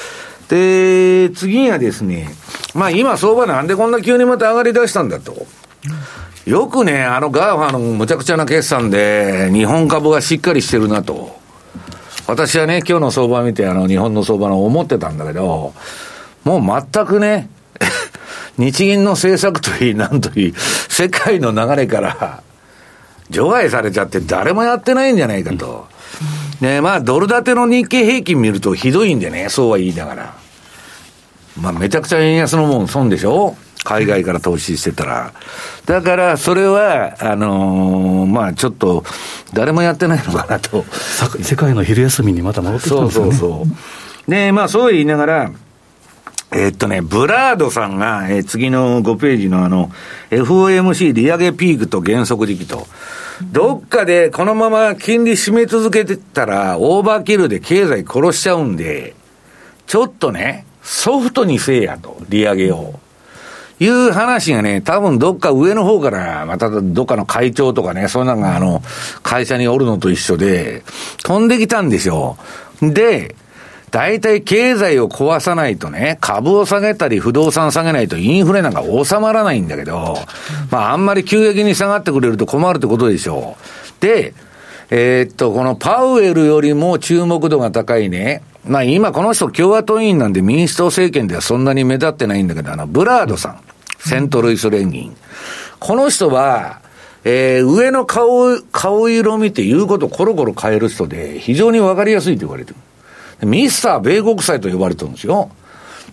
[0.48, 2.28] で、次にはですね、
[2.74, 5.46] まあ今相場なんでこんな急にまた上がり出したんだと。
[6.44, 11.45] よくね、あのガーファムのむちゃくちゃな決算で、日本株がしっかりしてるなと。
[12.26, 15.72] 私はね、今日の相場見て、あの、日本の相場の思ってたんだけど、
[16.44, 17.48] もう全くね、
[18.58, 20.54] 日銀の政策といい、なんといい、
[20.88, 22.42] 世界の流れから
[23.30, 25.86] 除外されちゃって誰もやってないんじゃないかと。
[26.60, 30.34] ねまあ、ドル建ての日経平均見るとひどいんでね、そうは言いながら。
[31.60, 35.32] まあ、めちゃくちゃ円安のもん損でしょ海外から投資してたら。
[35.86, 39.04] だから、それは、あのー、まあちょっと、
[39.54, 40.84] 誰もやってないのかなと。
[41.40, 43.24] 世界の昼休みにまた戻ってきたんですね。
[43.26, 43.66] そうそうそ
[44.26, 44.30] う。
[44.30, 45.52] で、まあそう言いながら、
[46.50, 49.92] えー、っとね、ブラードさんが、えー、次の5ページのあの、
[50.30, 52.88] FOMC 利上げピークと減速時期と、
[53.52, 59.14] どっかでこのまま金利締め続けてたら、オーバーキルで経済殺しちゃうんで、
[59.86, 62.98] ちょっとね、ソフトにせえやと、利上げを。
[63.78, 68.82] いう話がね、多分どっか上の方から、またどっかの会長とかね、そんなのがあの、
[69.22, 70.82] 会社におるのと一緒で、
[71.24, 72.38] 飛んできたんでしょ
[72.82, 72.92] う。
[72.92, 73.34] で、
[73.90, 80.16] 大体経済を壊さないとね、株を下げたり不動産下げないとインフレなんか収まらないんだけど、
[80.70, 83.56] まああんまり急激に下がってくれると困るってことでしょ
[84.00, 84.02] う。
[84.02, 84.34] で、
[84.90, 93.60] えー、っと、このパウエルよりも注目度が高いね、まあ今この人共和党員なんで民主党政権ではそんなに目立ってないんだけど、あの、ブラードさん、
[94.06, 95.16] セントルイス連銀。
[95.80, 96.80] この人は、
[97.24, 102.72] えー、上の顔、顔色見て言うことをコロコロ変える人で、非常にわかりやすいと言われて
[103.40, 103.48] る。
[103.48, 105.50] ミスター米国債と呼ばれてるんですよ。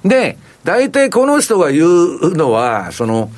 [0.03, 3.29] で、大体この人が言うのは、その、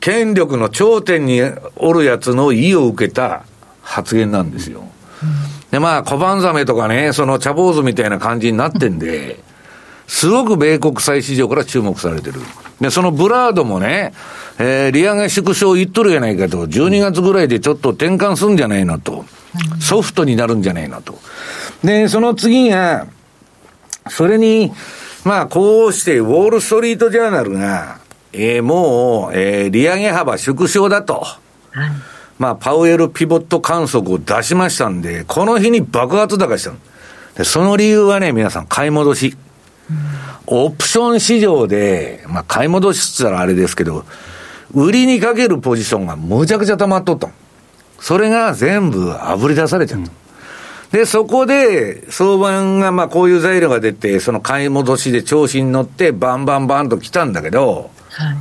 [0.00, 1.40] 権力の頂点に
[1.74, 3.42] おるやつの意を受けた
[3.82, 4.84] 発言なんですよ。
[5.72, 9.40] で、まあ、小判ザメとかね、その茶坊主みたいな感じになってんで、
[10.06, 12.40] すごく米国債市場から注目されてる。
[12.80, 14.12] で、そのブラードもね、
[14.58, 19.24] えー、利上げ縮小言っとるやないかと、12月ぐらいでちょっと転換するんじゃないのと、
[19.80, 21.18] ソフトになるんじゃないのと。
[21.82, 23.06] で、その次が、
[24.08, 24.72] それに、
[25.24, 27.98] まあ、こうして、ウォール・ストリート・ジャーナルが、
[28.32, 31.24] えー、もう、えー、利上げ幅縮小だと。
[31.70, 31.90] はい
[32.38, 36.72] まあ、パウエルピボット観測を出しましたんで、この日に爆発高した
[37.36, 39.36] で、その理由はね、皆さん、買い戻し。
[40.46, 44.04] オプション市場で、まあ、買い戻しって言ったらあれですけど、
[44.72, 47.28] 売りにかけるポジションがむちゃくちゃ溜まっとった
[48.00, 50.06] それが全部あぶり出されちゃった。
[50.06, 50.24] うん
[50.94, 58.36] で、そこで、相場が、まあ、こういう材料が出て、その買い戻しで調子に乗って、バンバンバンと来たんだけど、はい、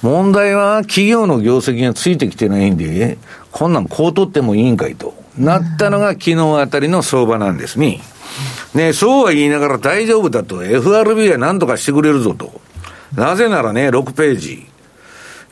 [0.00, 3.18] 問題は企業の業績がついてきてないんで、
[3.52, 8.00] こんなんこう取ってもいいんかいと、なったのが昨日あたりの相場なんですね。
[8.74, 12.60] ね、そうは言いながら大丈夫だと、FRB は何とかしてくれるぞと。
[13.14, 14.66] なぜならね、6ページ。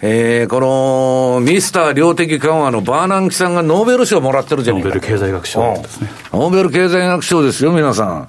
[0.03, 4.88] えー、このミスター量的緩和のバーナンキさんがノーベル賞もらってるじゃないか。
[4.90, 8.29] ノーベル経済学賞ですね、ノーベル経済学賞ですよ、皆さん。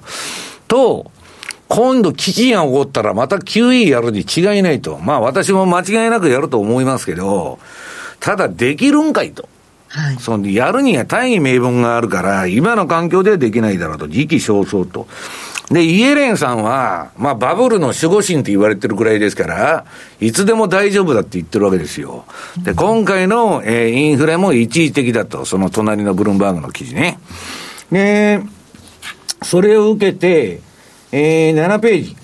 [0.68, 1.10] と、
[1.68, 4.98] 今度危機が起こったらまた QE やるに違いないと。
[4.98, 7.58] まあ私も間違いなくやると思いますけど、
[8.20, 9.48] ただできるんかいと。
[9.88, 15.06] はい、そのやるには大義名分があるから、今の環境ではできないだろうと、時期尚早と。
[15.70, 19.84] で、イエレンさんは、まあバブルの守護神って言われてるくらいですから、
[20.20, 22.24] いつでも大丈夫だって言ってるわけですよ。
[22.62, 27.18] で、今回の、えー、インフレも一時的だと、その隣のブルームバーグの記事ね。
[27.90, 28.42] で、
[29.42, 30.60] それを受けて、
[31.10, 32.16] えー、7ページ。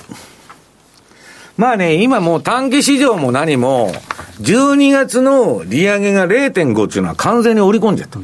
[1.57, 3.93] まあね、今もう短期市場も何も、
[4.43, 8.19] 12月の利上げが0.5っていうのは完全に織り込んじゃった。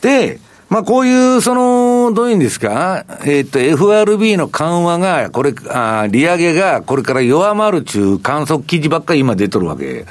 [0.00, 10.04] で、まあこういう、その、どういうんですか、えっ、と、FRB の緩和が、これ、あ利上げがこれから弱まるちゅう観測記事ばっかり今出とるわけ。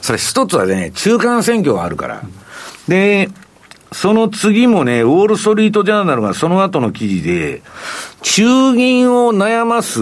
[0.00, 2.22] それ一つはね、中間選挙があるから。
[2.86, 3.28] で、
[3.92, 7.62] その次もね、ウォール・ストリート・ジャーナルがその後の記事で、
[8.22, 10.00] 中銀を悩ます、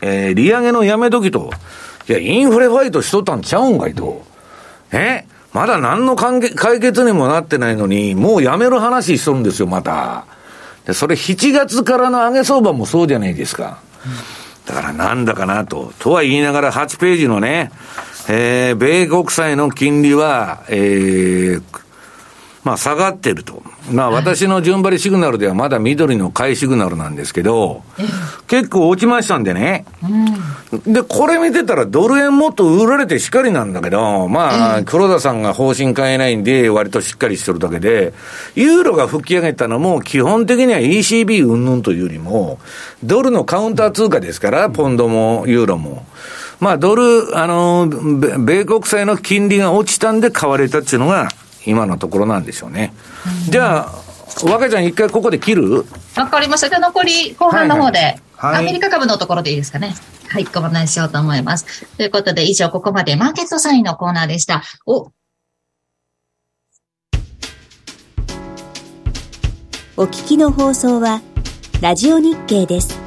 [0.00, 1.50] えー、利上げのやめ時と、
[2.08, 4.22] いや、インフレファイトしとったんちゃうんかいと。
[4.92, 5.24] え？
[5.52, 6.40] まだ何の解
[6.80, 10.24] 決にもなってないのに、もうやめる話しとるんですよ、また。
[10.86, 13.78] で、それ7月からの上げ相場もそうじゃないですか。
[14.66, 15.92] だからなんだかなと。
[15.98, 17.70] とは言いながら8ページのね、
[18.28, 21.62] えー、米国債の金利は、えー、
[22.64, 23.62] まあ下がってると。
[23.90, 27.82] まあ私の順張りシグナルではまだ緑の買いシグナルなんですけど、
[28.46, 29.84] 結構落ちましたんでね。
[30.86, 38.14] で、これ見てたらドル円もっと売られてしっかりなんだけど、まあ黒田さんが方針変えないんで割としっかりしてるだけで、
[38.54, 42.60] ユーロが吹き上げたのも基本的には ECB 云々というよりも、
[43.02, 46.06] ドルのカウンター通貨ですから、ポンドもユーロも。
[46.60, 51.28] まあドル、あの、米国債の金利が落ちたんで買われたっていうのが、
[51.66, 52.92] 今のところなんでしょうね。
[53.48, 53.92] じゃあ、
[54.44, 55.84] 若ちゃん一回ここで切る？
[56.16, 56.68] わかりました。
[56.68, 59.94] じゃあ残り後半の方で、はいはい、アメリカ株のところでいいですかね。
[60.28, 61.86] はい、ご案内しようと思います。
[61.96, 64.62] ということで、以上ここまでマーケットサインのコーナーでした。
[64.86, 65.12] お
[69.98, 71.20] お聞きの放送は、
[71.82, 73.01] ラジオ日経です。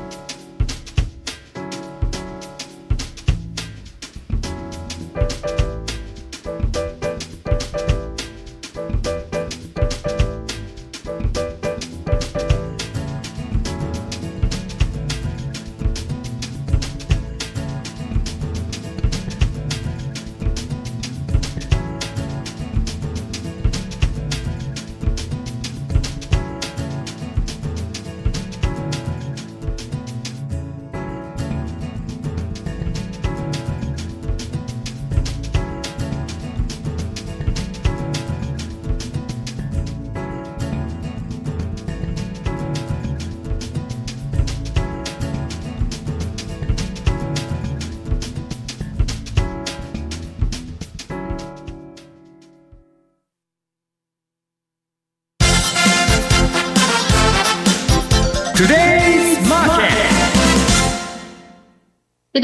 [58.56, 58.74] トゥデ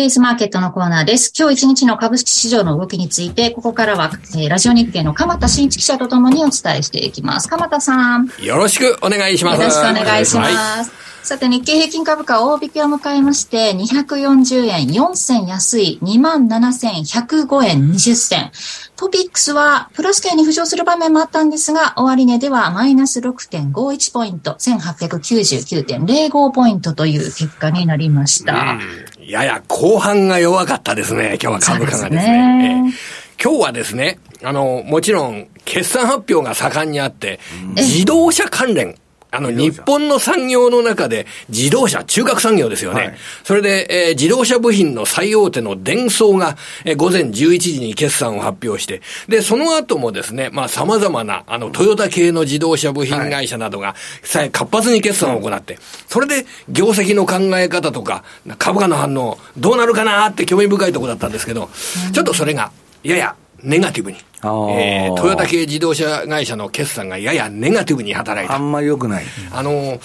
[0.04, 1.32] イズマーケットのコーナーです。
[1.34, 7.48] 今日一日の株式市場の動きについて、ここからは、えー、ラジオ日経の鎌田新一記者とともにお伝えしていきます。
[7.48, 8.28] 鎌田さん。
[8.44, 9.62] よろしくお願いします。
[9.62, 10.52] よろしくお願いします。
[10.54, 10.88] はい、
[11.32, 18.52] さて、日経平均株価大引けを迎えまして、240円4銭安い27,105円20銭。
[18.98, 28.78] トピックスはプラス圏に浮上する場面もあったんですが、終値ではマイナス6.51ポイント、1899.05ポイントという結果になりました。
[29.26, 32.84] やや後半が弱かったですね、今日は株価がですね。
[32.84, 32.94] ね
[33.42, 37.40] 今日はですね、あの、もちろん、決算発表が盛んにあって、
[37.78, 38.98] 自動車関連、
[39.32, 43.02] あの、日本の産業の中で、自動車、中核産業ですよね。
[43.02, 43.16] はい、
[43.46, 53.96] それで、えー、自動車部品の最大手の電装が、えー、午前11時に決算を発表して、で、その後もですね、まあ、様々な、あの、トヨタ系の自動車部品会社などが、
[54.34, 58.26] はい、活発に決算を行って、それで、業績の考え方とか、
[58.58, 61.70] 株価の反応、どうなるかなって興味深いところだったんですけど、
[62.12, 62.72] ちょっとそれが、
[63.04, 64.18] やや、ネガティブに。
[64.44, 68.56] えー、トヨタ系自動車会社の決算がややネガティブに働いた。
[68.56, 69.24] あんまり良くない。
[69.52, 70.00] あの、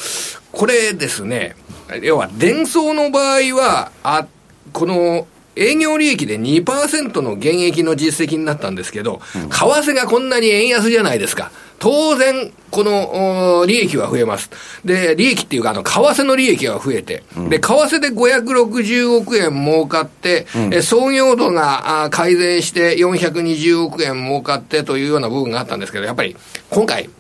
[0.53, 1.57] これですね、
[2.03, 4.27] 要は、電装の場合は、あ、
[4.73, 5.27] この、
[5.57, 11.51] 営業利益で2%の減益の実績になったんですけど、為替がこんなに円安じゃないですか。
[11.79, 14.51] 当然、この利益は増えます。
[14.85, 26.37] で、利益っていうか、あの、為替の利益が増えて、うん、で、為替で560億円儲かって、うん、え創業度が改善して420億円儲かってというような部分があったんですけど、やっぱり
[26.71, 27.11] 今回、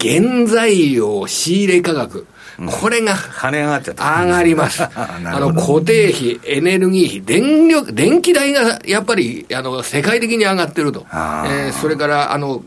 [0.00, 2.26] 原材料仕入れ価格、
[2.66, 4.82] これが跳ね上がっちゃった上がります。
[4.94, 11.06] あの固定費、エネルギー費、電力、電気代がやっぱりあの世界的に上がってると。
[11.10, 12.62] えー、それからあの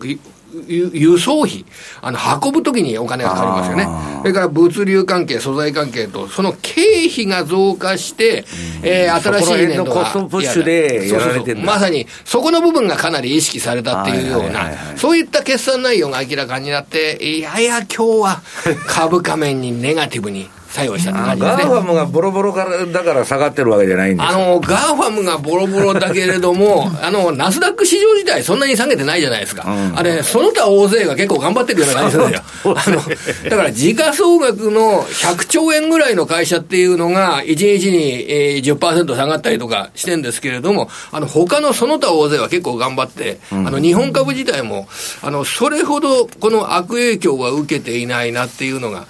[0.67, 1.65] 輸送費、
[2.01, 3.87] あの、運ぶときにお金がかかりますよね。
[4.21, 8.45] それから物流関係、素材関係と、その経費が増加して、
[8.83, 10.03] えー、新しい年度が。
[10.03, 18.41] コストプッシュでやられてるまさに、そこの部分がかなり意識されたっていうような、そういった決算内容が明らかになって、いやや今日は
[18.87, 21.63] 株価面にネガティブに作用したって感じですね。
[21.63, 29.63] ガーファムがボロボロからだから下がってるわけじゃないんですあの、ガーファムがボロボロだけれども、あの、ナスダック市場自体そんなに下げてないじゃないですか。
[29.71, 32.41] うん、あれ、その他大勢が結構頑張ってるような感じですよ。
[32.65, 44.87] あの、だから時価総額の100兆円ぐらいの会社っていうのが、1日に、えー、10%下がったりとかしてんですけれども、あの、他のその他大勢は結構頑張って、うん、あの、日本株自体も、
[45.21, 49.05] あの、それほどこの悪影響は受けていないなっていうのが、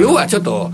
[0.00, 0.70] 要はちょっと、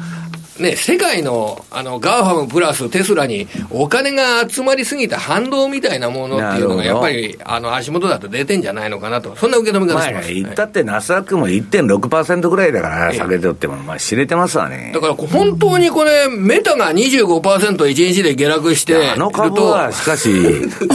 [0.58, 9.34] ね、世界の、あの、ガーファムプラステスラにお金が集まりすぎた反動みたいなものっていうのが、やっぱり、あの、足元だと出てんじゃないのかなと。
[9.36, 10.32] そんな受け止め方します。
[10.32, 14.92] 言ったってナスダックも1.6%ぐらいだから、下げてっても、まあ知れてますわね。
[14.94, 20.30] だから本当にこれ、メタが25%一日で下落してあの株は、しかし、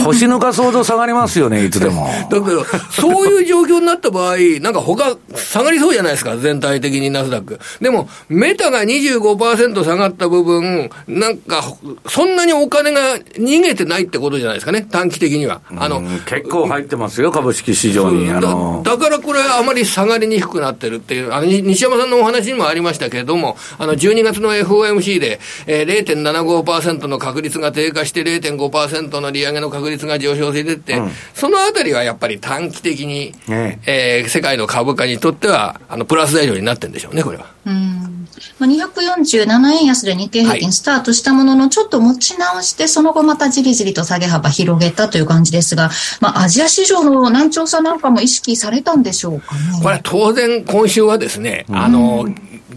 [0.04, 2.08] 腰抜かそうと下がりますよね、 いつでも。
[2.30, 7.58] だけど、そういう状況になった場合、なんか他、下がりそうじゃないですか、全体的にナスダック。
[7.80, 11.62] でも、メタが25%下がった部分、なんか、
[12.08, 15.60] そんなにお金が逃げてないってことじゃないですかね、短期的には。
[15.76, 18.28] あの、結構入ってますよ、株式市場に。
[18.28, 37.57] だだからこれ、あまり下がりにくくなってるっていう、あの西山さんのお話にもありましたけれども、あの12月の FOMC で、えー、0.75%の確率が低下して0.5%の利上げの確率が上昇してて、うん、そのあたりはやっぱり短期的に、ねえー、世界の株価にとっては、あのプラス材料になってるんでしょうね、これは。
[37.68, 38.18] うん
[38.58, 45.90] まあ、247円安で日経平均スタートしたものの、ちょっと持ち直して、その後またじりじりと下げ幅広げたという感じですが、
[46.20, 49.60] まあ、アジア市場の難聴さなんかも意識されたんでしょうかね？
[49.82, 52.26] これ当然今週はですね、あの、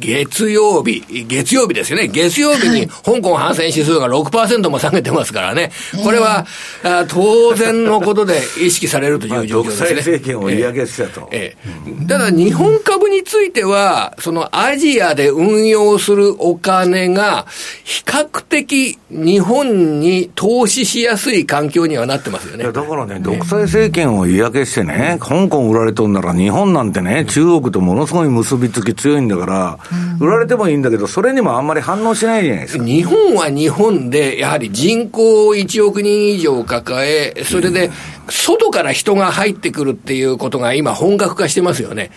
[0.01, 2.07] 月曜日、月曜日ですよね。
[2.07, 5.71] 月曜日に香港反戦指数が6%も下げてますからね。
[6.03, 6.45] これは、
[6.83, 9.95] あ当然のことで意識されるという状況ですね。
[9.95, 11.29] 政権をげしたと。
[11.31, 17.45] ええただ日本株については、そのアジアで運用するお金が、
[17.83, 22.63] 比較的日本に投資しやすい環境にはなってますよね。
[22.65, 29.79] だからね、独裁政権を嫌気してね、香港売られとんなら日本なんてね、中国とものすごい結びつき強いんだから、
[30.19, 32.83] 売られてもいいんだけど、それにもあんまり反応しないじゃないですか。
[32.83, 35.21] 日本は日本で、やはり人口
[35.51, 37.91] 1億人以上抱え、それで、
[38.31, 42.11] 外から人が入ってくるっていうことが今本格化してますよね。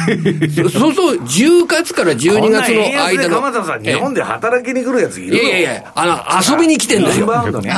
[0.72, 3.36] そうそう、10月から12月の間の。
[3.36, 7.26] 鎌田さん、日本で働きに来るやついるいやいやいや、あの、遊びに来てんですよ。
[7.26, 7.72] ね、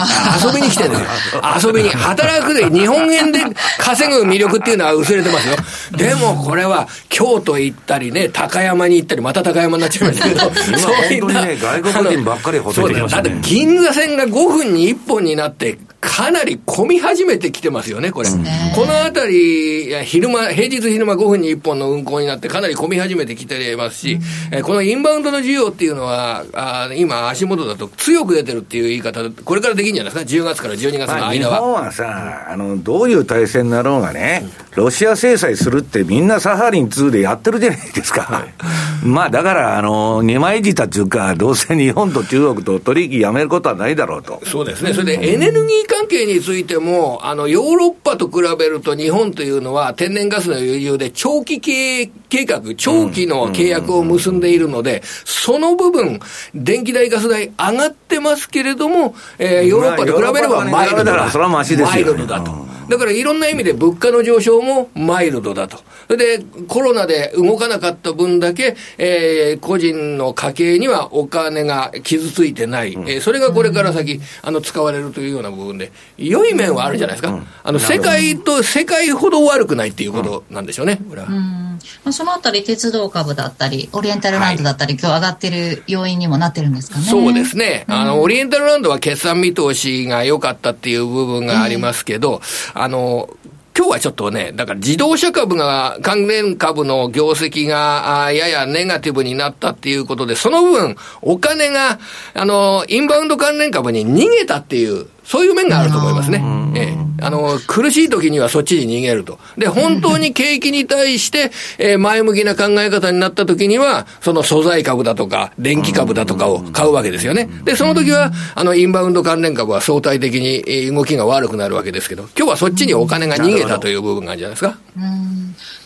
[0.45, 1.01] 遊びに来てんです
[1.35, 1.69] よ。
[1.69, 3.41] 遊びに、働くで、日本円で
[3.79, 5.57] 稼ぐ魅力っていうのは薄れてますよ。
[5.97, 10.41] でもこれは、京都行ったりね、高山に行ったり、また高山になっちゃいましたけど、
[10.79, 18.29] そういうね、外国人ばっかりほとんどだって銀座線が5分に1本になって、かなり混み始めてきてますよね、これ。
[18.29, 24.19] このあたり、昼間、平日昼間5分に1本の運行になって、かなり混み始めてきてますし、
[24.51, 31.57] えこのインバウンドの需要っていうのは、あ今、足元だと強く出てるっていう言い方、これからできるんじゃないですか、10月から12月の間は。
[31.57, 38.23] 日本はさ、あの、どういう体制になろうがね、ロシア制裁するってみんなサハリン2でやってるじゃないですか。
[38.23, 38.55] はい、
[39.05, 44.41] まあ、だから、あの、二枚舌っていうか、どうせ日本と中国と取引やめることはないだろうと。
[44.45, 44.93] そうですね。
[44.93, 56.21] それでエネルギー関係についても、あの、ヨーロッパと比べると日本というのは天然ガスの余裕で長期計画、長期の契約を結んでいるので、その部分、
[56.55, 61.31] 電気代、ガス代上がってますけれども、えー、ヨーロッパと比べればマイルドだ。
[61.33, 62.73] マイルドだと。
[62.89, 65.79] だからいろんな意味で物価の上昇もマイルドだと。
[66.09, 72.95] それでコロナで動かなかった分だけ、えー、個人の家計にはお金が傷ついてない。
[72.95, 77.31] うん、えー、それがこれから先、あの、使われるというような部分で、良い面はあるじゃないですか。
[77.31, 81.29] うん、あの、世界と世界ほど悪くないっていうことなんでしょうね、これは。
[81.29, 87.05] まあ、そのあたり鉄道株だったり、オリエンタルランドだったり、はい、今日上がってる要因にもなってるんですかね。
[87.05, 87.85] そうですね。
[87.89, 92.41] あの、オリエンタルランドは決算見通しが良かったっていう部分がありますけど、
[92.75, 93.31] あの、
[93.77, 101.99] 今日はちょっとね、だから自動車株が、関連株の業績が、ややネガティブになったっていうことで、その分、お金が、
[102.35, 106.43] あの、インバウンド関連株に逃げたっていう、そういう面があると思いますね。
[106.75, 109.39] ええ、あの、苦しい時にはそっちに逃げると。
[109.57, 117.49] で、本当に景気に対して、えー、前向きな考え方になった時には、その素材株だとか、電気株だとかを買うわけですよね。
[117.65, 124.79] で、その時は、あの、インバウンド関連株は相対的に動きが悪くなるわけですけど、今日はそっちにお金が逃げたという部分があるんじゃないですか？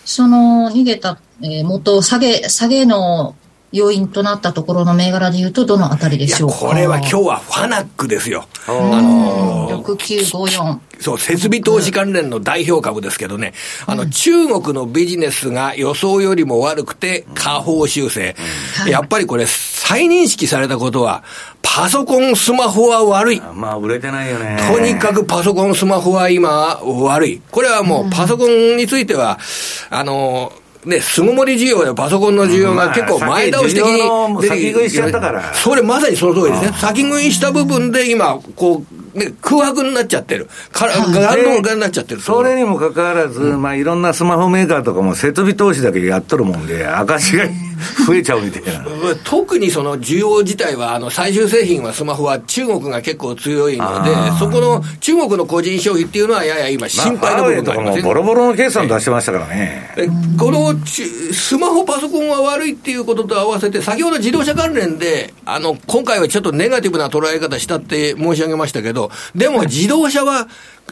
[0.05, 3.35] その、逃げた、えー、元、下げ、下げの
[3.77, 6.57] 要因となったところの銘柄でいうと、どのあたりでしょうか？
[6.57, 8.47] これは今日はファナックですよ。
[8.67, 10.79] あのー、6954。
[10.99, 13.53] そう、設備投資関連の代表株ですけどね、
[13.87, 18.35] あの、中国のビジネスが予想よりも悪くて、下方修正。
[18.89, 21.23] やっぱりこれ、再認識されたことは、
[21.61, 23.43] パソコン、スマホは悪い。
[23.55, 24.57] まあ、売れてないよね。
[24.73, 27.43] とにかくパソコン、スマホは今、悪い。
[27.51, 29.39] これはもう、パソコンについては、
[29.91, 35.53] あのー、ね、巣ごもり需要やパソコンの需要が結構前倒し的に出て先食いしちゃったから。
[35.53, 36.79] それまさにその通りですね。
[36.79, 38.85] 先食いした部分で今、こ
[39.15, 40.49] う、ね、空白になっちゃってる。
[40.71, 41.21] から、ガンド
[41.63, 42.21] ガになっちゃってる。
[42.21, 47.47] それにもかかわらず、まあいろんなスマホメーカーとかも設備投資だけやっとるもんで、赤字が、
[48.07, 48.85] 増えちゃうみたいな。
[49.25, 58.03] 特にその需要自体は、あの、最終製品はスマホは中国が結構強いので、そこの中国の個人消費っていうのはやや今心配な部分がありますね。
[58.03, 59.91] ボロボロの決算出してましたからね。
[60.39, 70.49] このスマホ、パソコンが悪いっていうことと合わせて、先ほど自動車関連で、あの、今回はちょっとネガティブな捉え方したって申し上げましたけど、でも自動車は、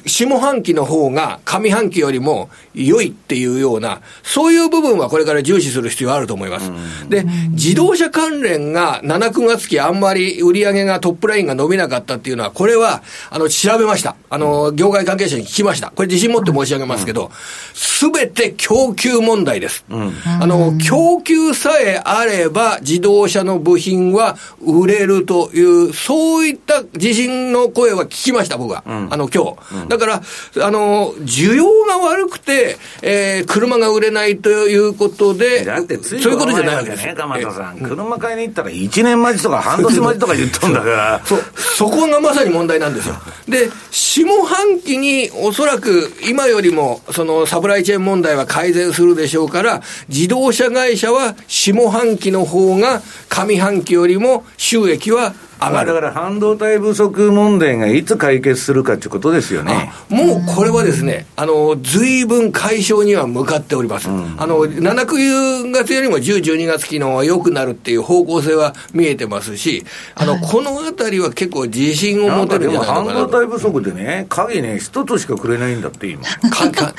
[0.07, 6.71] 下半期の方が上半期よりも良いっていうような、そういう部分はこれから重視する必要あると思います。
[7.09, 14.17] で、自動車関連が7、9月期あんまり売り上げがトップラインが伸びなかったっていうのは、これは、あの、調べました。
[14.29, 15.91] あの、業界関係者に聞きました。
[15.91, 17.31] これ自信持って申し上げますけど、
[17.73, 19.85] すべて供給問題です。
[19.89, 28.83] あの、供給さえあれば自動車の部品は売れるという、そういった自信の声は聞きました、僕は。
[28.87, 29.55] あの、今日。
[29.89, 30.23] だから、
[30.67, 37.79] あの、需要が悪くて、えー、車が売れないということで、だってそういうことじゃないわけですね、鎌田さん。
[37.79, 41.23] 車買いに行ったら1年待ちとか半年待ちとか言っとんだから。
[41.27, 41.37] そ、
[41.77, 43.17] そこがまさに問題なんですよ。
[43.49, 55.95] で、下半期におそらく今よりも、そのサプライチェーン問題は改善するでしょうから、自動車会社は下半期の方が上半期よりも収益は上がる。
[55.95, 59.93] だから半導体不足問題がいつ解決するかということですよね。
[60.09, 64.09] もうこれはですね、あの、随分解消には向かっております。
[64.09, 69.85] うん、あの、7、9月よりも10、12月期の方が良くなるっていう方向性は見えてますし、
[70.15, 76.23] あの、このあたりは結構自信を持てるんじゃないかなでも半導体不足でね、鍵ね、一つしかくれないんだって、今。
[76.51, 76.95] かか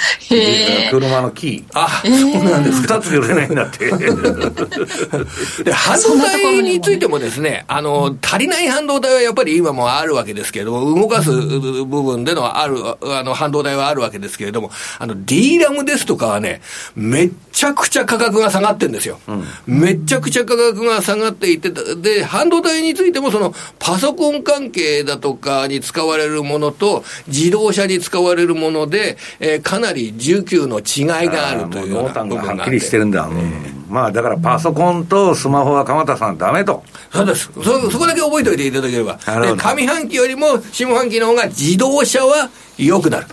[0.92, 1.64] 車のキー。
[1.74, 3.86] あ、そうなんです二つくれないんだって。
[5.64, 16.62] で、半導体についてもですね、あの、足りりない半導体はやっぱり今もあるわけですけれども、動かす部分でのある、あの、半導体はあるわけですけれども、あの、D ラムですとかはね、
[16.96, 19.18] めっちゃくちゃ価格が下がってるんですよ。
[19.30, 33.26] うん、めっちゃくちゃ価格が下がっていて、で、半導体についてもその、パソコン関係だとかに使われるものと、自動車に使われるもので、えー、かなり需給の違いがあるというような部分がはっきりしてるんだ。
[33.28, 36.84] うん、まあ、だからパソコンとスマホは鎌田さんダメと。
[37.10, 37.50] そうです。
[37.54, 39.14] そ、そこだけ覚えておいていただければ。
[39.16, 43.28] で、上半期よりも下半期の方が自動車は良くなる。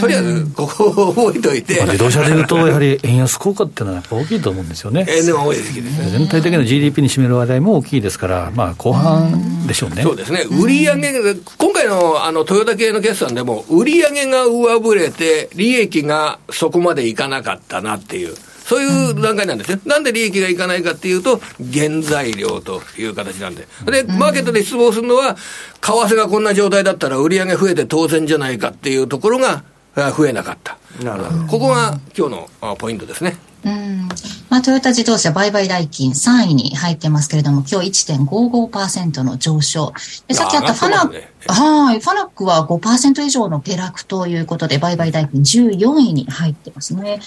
[0.00, 5.06] とりあえず、ここを覚えておいて、自動車でいうと、やはり円安効果っていうのはやっぱ大きいと思うんですよね。
[5.08, 6.10] 円は多いですけどね。
[6.10, 10.02] 全体的な GDP に占める話題も大きいですから、まあ、後半でしょうね。
[10.02, 10.44] そうですね。
[10.50, 10.94] 売上
[11.58, 18.34] 今回のあのトヨタ系の決算でも、売上が上振れて、利益がそこまでいかなかったなっていう。
[18.70, 19.80] そういう段階なんですね。
[19.84, 21.40] なんで利益がいかないかっていうと、
[21.72, 23.66] 原材料という形なんで。
[23.84, 25.36] で、マーケットで失望するのは、
[25.80, 29.64] 為替がこんな状態だったら売り上げ増えて当然じゃないかっていうところが
[29.96, 30.78] 増えなかった。
[31.02, 31.44] なるほど。
[31.46, 33.36] ここが今日のポイントですね。
[33.64, 34.08] うん
[34.50, 39.92] まあ、トヨタ自動車売買代金3位に入ってますけれども、今日1.55%の上昇。
[40.28, 47.20] でさっきあったファナック、ね、はい、ファナックは5%以上の下落ということで、売買代金14位に入ってますね。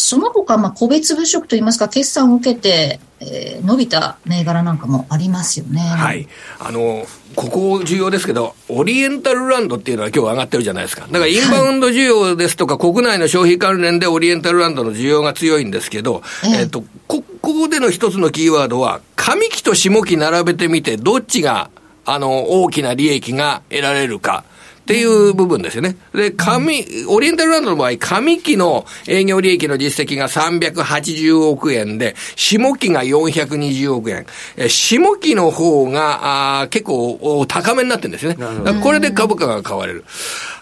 [0.00, 5.80] その他、まあ、個別物色といいますか、決算を受けて、えー、伸びた銘柄なんかもありますよね。
[5.80, 6.26] はい。
[6.58, 11.02] あの、ここ重要ですけど、オリエンタルランドっていうのは今日上がってるじゃないですか。
[11.02, 21.68] だからインバウンド需要ですとか、はい、国内の消費関連でオリエンタルランドの需要が強いんですけど、えっ、ー、と、こ、ここでの一つのキーワードは、上期と下期並べてみて、どっちが、
[22.06, 24.44] あの、大きな利益が得られるか。
[24.80, 25.96] っていう部分ですよね。
[26.12, 34.26] で、上、オリエンタルランドの場合、上期の営業利益の実績が380億円で、下期が420億円。
[34.68, 38.36] 下期の方が、あ結構高めになってるんですね。
[38.82, 40.04] これで株価が買われる。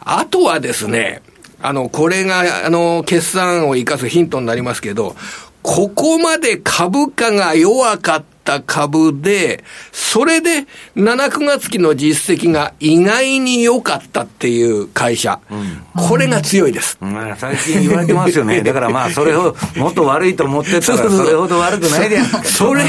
[0.00, 1.22] あとはですね、
[1.60, 5.16] あの、これが、あの、決算を生かすヒントになりますけど、
[5.62, 16.98] ここまで株価が弱かったった株で、それで7、9月期の実績が意外に良かったっていう会社、うん、これが強いです。
[17.02, 18.62] うん、最近言われてますよね。
[18.64, 22.84] だからまあ、それをもっと悪いと思ってたら、それほど悪くないでそれ、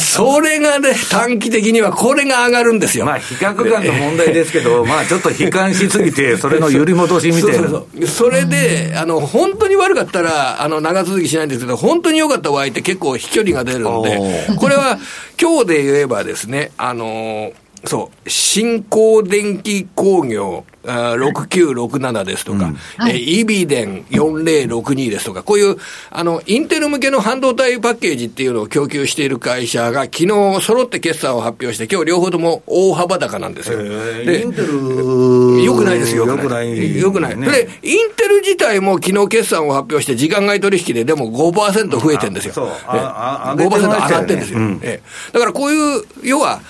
[0.00, 3.04] それがね、短期的にはこれが上がるんですよ。
[3.04, 7.68] まあ、比較感の問題ですけど、まあ、ちょっと悲観しすぎて、それの揺り戻しみたいな。
[8.06, 14.95] それで、あの、本当に悪かったら、あの、長続きしないんですけど、本当に良かった場合って結構飛距離が出るんで、これは
[15.40, 17.52] 今日で言えばですね、あの
[17.84, 25.76] そう、新興電気工業、あー6967ですとか、はいえーイビデン4062ですとか、こういう、
[26.10, 33.82] あの、インテル向けの半導体パッケージっていうのを供給している会社が、昨日揃って決算を発表して、今日両方とも大幅高なんですよ。
[33.82, 36.26] でインテルよくないですよ。
[36.26, 37.00] よくない。
[37.00, 37.36] よくない。
[37.36, 42.54] ねで、インテル自体も昨日決算を発表して、時間外取引ででも5%増えてるんですよ。
[42.54, 44.58] そうえああ5%上がってるんですよ。
[44.58, 46.60] うんええだからこういう、要は、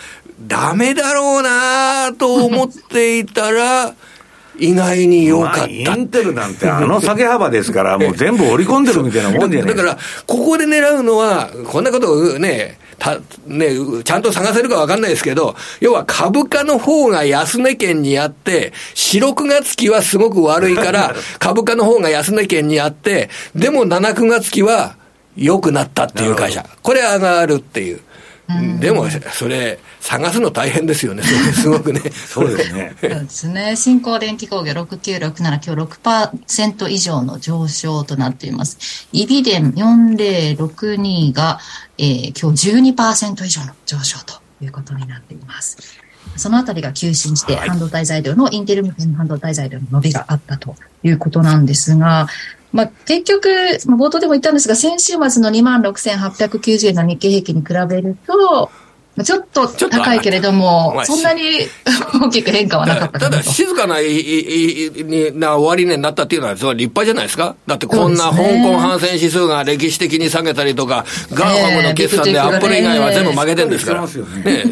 [0.47, 3.95] ダメだろうなと思っていたら、
[4.59, 5.59] 意外に良かった。
[5.59, 13.71] まあインテルなんてあの下げ幅ですから、 もう全部織り込んでるみたいなもんじゃないだから、ここで狙うのは、こんなことをね、たね、
[14.05, 24.97] ちゃんと探せるか分かんないですけど、要は株価の方が安値圏にあって、4、6月期はすごく悪いから、 株価の方が安値圏にあって、でも7、9月期は
[25.37, 26.65] 良くなったっていう会社。
[26.83, 28.01] これ上がるっていう。
[28.81, 31.23] でも、それ、探すの大変ですよね、
[31.55, 32.01] すごくね。
[32.11, 32.95] そうですね。
[33.01, 33.77] そうですね。
[33.77, 39.09] 新興電気工業6967、今日6%以上の上昇となっています。
[39.13, 41.59] イビデン4062が、
[41.99, 45.77] えー、今日12%以上の上昇ということになっています。
[46.37, 52.29] そのあたりが急進して、半導体材料の、インテル向けの半導体材料の伸びがあったということなんですが、
[52.73, 58.71] まあ、結局、冒頭でも言ったんですが、先週末の26,890円の日経平均に比べると、
[59.25, 61.43] ちょっと高いけれどもまあ、そんなに
[62.21, 63.43] 大きく変化はなかったただ。
[63.43, 67.57] 静かないいいにな終値になったっていうのは、それは立派じゃないですか？
[67.67, 74.03] だってこんな香港ハンセン指数が歴史的に下げたりとか、ガーファムの決算ええでアップル以外は全部負けてるんですから。
[74.03, 74.09] ね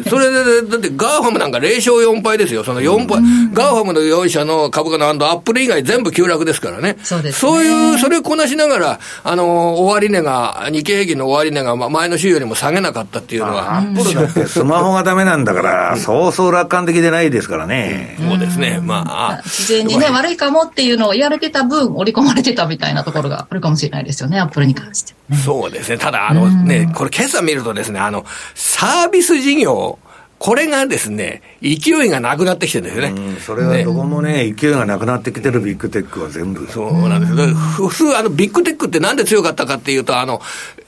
[0.07, 2.63] それで、だってガーファムなんか0勝4敗ですよ。
[2.63, 3.21] その4敗。
[3.53, 6.97] ガーファムの4社の株価のアップル以外全部急落ですからね。
[7.03, 13.81] そうですねそういう、それをこなしながら、あの、終値が、日経平均の終値がま前の週よりも下げなかったっていうのは、
[14.41, 18.17] ってスマホがダメなんだから、そうそう楽観的でないですからね。
[18.19, 18.79] そうですね。
[18.83, 25.13] まあ、事前にね、悪いかもっていうのを言われてた分、織り込まれてたみたいなところがあるかもしれないですよね、アップルに関して。
[25.43, 25.97] そうですね。
[25.97, 29.97] ただ、あのね、これ決算見るとですね、あの、サービス事業、
[30.45, 33.19] これがですね、勢いがなくなってきてるんですよね。
[33.19, 36.67] うん、それはどこもね、勢いがなくなってきてるビッグテックは全部。
[36.67, 40.39] そうなんです普通、あの、ビッグテックってなんで強かったかっていうと、あの、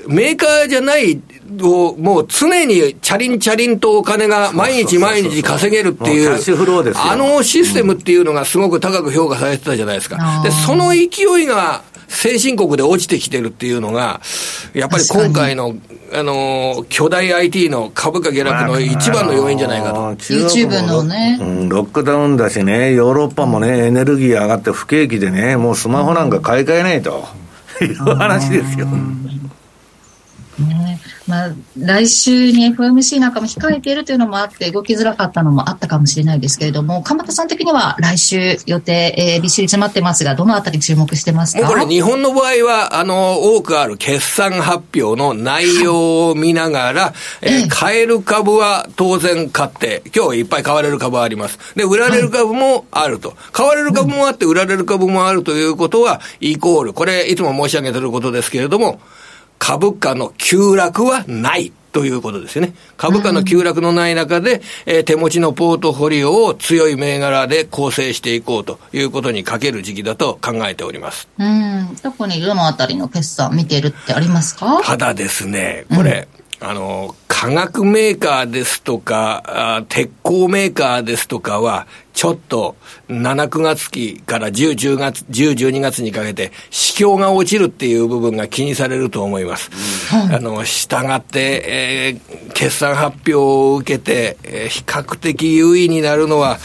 [0.07, 1.19] メーカーじゃない
[1.59, 10.43] を、もう常にチャリンチャリンとお金が毎日毎日稼げるっていう、もうキャッシュフローですよあのシステムっていうのがすごく高く評価されてたじゃないですか。
[10.43, 11.05] で、その勢
[11.41, 14.21] いが、先進国で落ちてきてるっていうのが、
[14.73, 15.75] やっぱり今回の、
[16.13, 20.07] あの、巨大 IT の株価下落の一番の要因じゃないかと。
[20.07, 27.27] あの中国も YouTube のねうん、ロックダウンだしね、ヨーロッパもね、エネルギー上がって不景気でね、もうスマホなんか買い替えないと。
[27.85, 28.87] いう話ですよ。
[28.87, 41.67] ねまあ、来週に FOMC なんかも控えているというのもあって、動きづらかったのもあったかもしれないですけれども、鎌田さん的には来週予定、えー、びっしり詰まってますが、どのあたり注目してますか？
[41.67, 51.59] これ日本の場合は、あの、多くある決算発表の内容を見ながら、えー買える株は当然買って、今日いっぱい買われる株はあります。
[51.75, 53.35] で、売られる株もあると。
[53.51, 58.99] 買われる株もあって、売られる株もあるということは、イコール、これいつも申し上げてることですけれども、
[59.59, 61.71] 株価の急落はない。
[61.93, 62.75] ということですよね。
[62.95, 71.27] 株価の急落のない中で、えー手持ちのポートフォリオを強い銘柄で構成していこうということにかける時期だと考えております。
[71.39, 74.79] うん、特にどのあたりの決算見てるってありますか？
[74.83, 76.27] ただですね、これ、
[76.59, 79.43] あの、化学メーカーですとか、
[79.77, 82.75] あ鉄鋼メーカーですとかは、ちょっと
[83.09, 89.69] 7、9月期から10、10月、10、12月にかけて、市況が落ちるっていう部分が気にされると思います。
[90.33, 96.57] あの、従って、えー決算発表を受けて、えー比較的優位になるのは、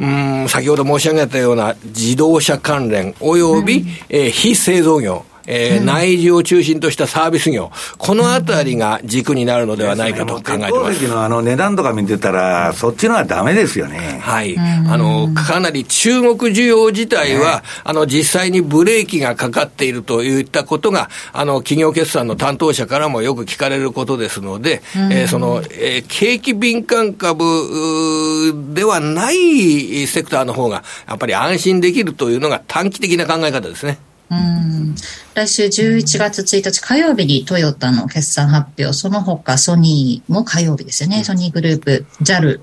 [0.00, 10.96] うん、先ほど申し上げたような自動車関連、および、えー非製造業、えー内需を中心としたサービス業、このあたりが軸になるのではないかと考えてます。
[10.96, 14.20] 石のあの値段とか見てたら、そっちのはダメですよね。
[14.22, 14.56] はい。
[14.58, 27.44] あの、かなり中国需要自体は、あの、実際にブレーキがかかっているといったことが、あの、企業決算の担当者からもよく聞かれることですので、えーその、えー景気敏感株
[28.74, 33.98] ではないセクターの方が、やっぱり安心できるというのが短期的な考え方ですね。
[34.30, 34.94] うん
[35.34, 41.24] 来週11月1日火曜日にトヨタの決算発表、その他ソニーも火曜日ですよね。
[41.24, 42.60] ソニーグループ、JAL、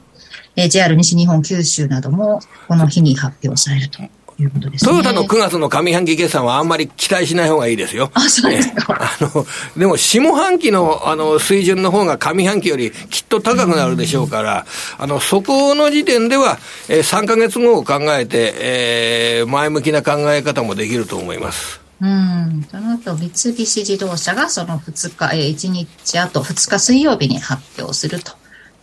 [0.56, 4.02] えー JR 西日本九州などもこの日に発表されると。
[4.40, 4.92] いうことですね。
[4.92, 8.12] トヨタの9月の上半期決算はあんまり期待しない方がいいですよ。
[8.14, 8.94] あ、そうですか。
[8.94, 9.46] ね、あの、
[9.78, 14.66] でも下半期のあの水準の方が上半期よりきっと高くなるでしょうから、
[14.98, 16.58] あの、そこの時点では、
[16.90, 21.82] えー、3ヶ月後を考えて、えー、前向きな考え方もできると思います。
[22.00, 22.68] うん。
[22.70, 28.34] その後、三菱自動車がその2日、えー、1日あと2日水曜日に発表すると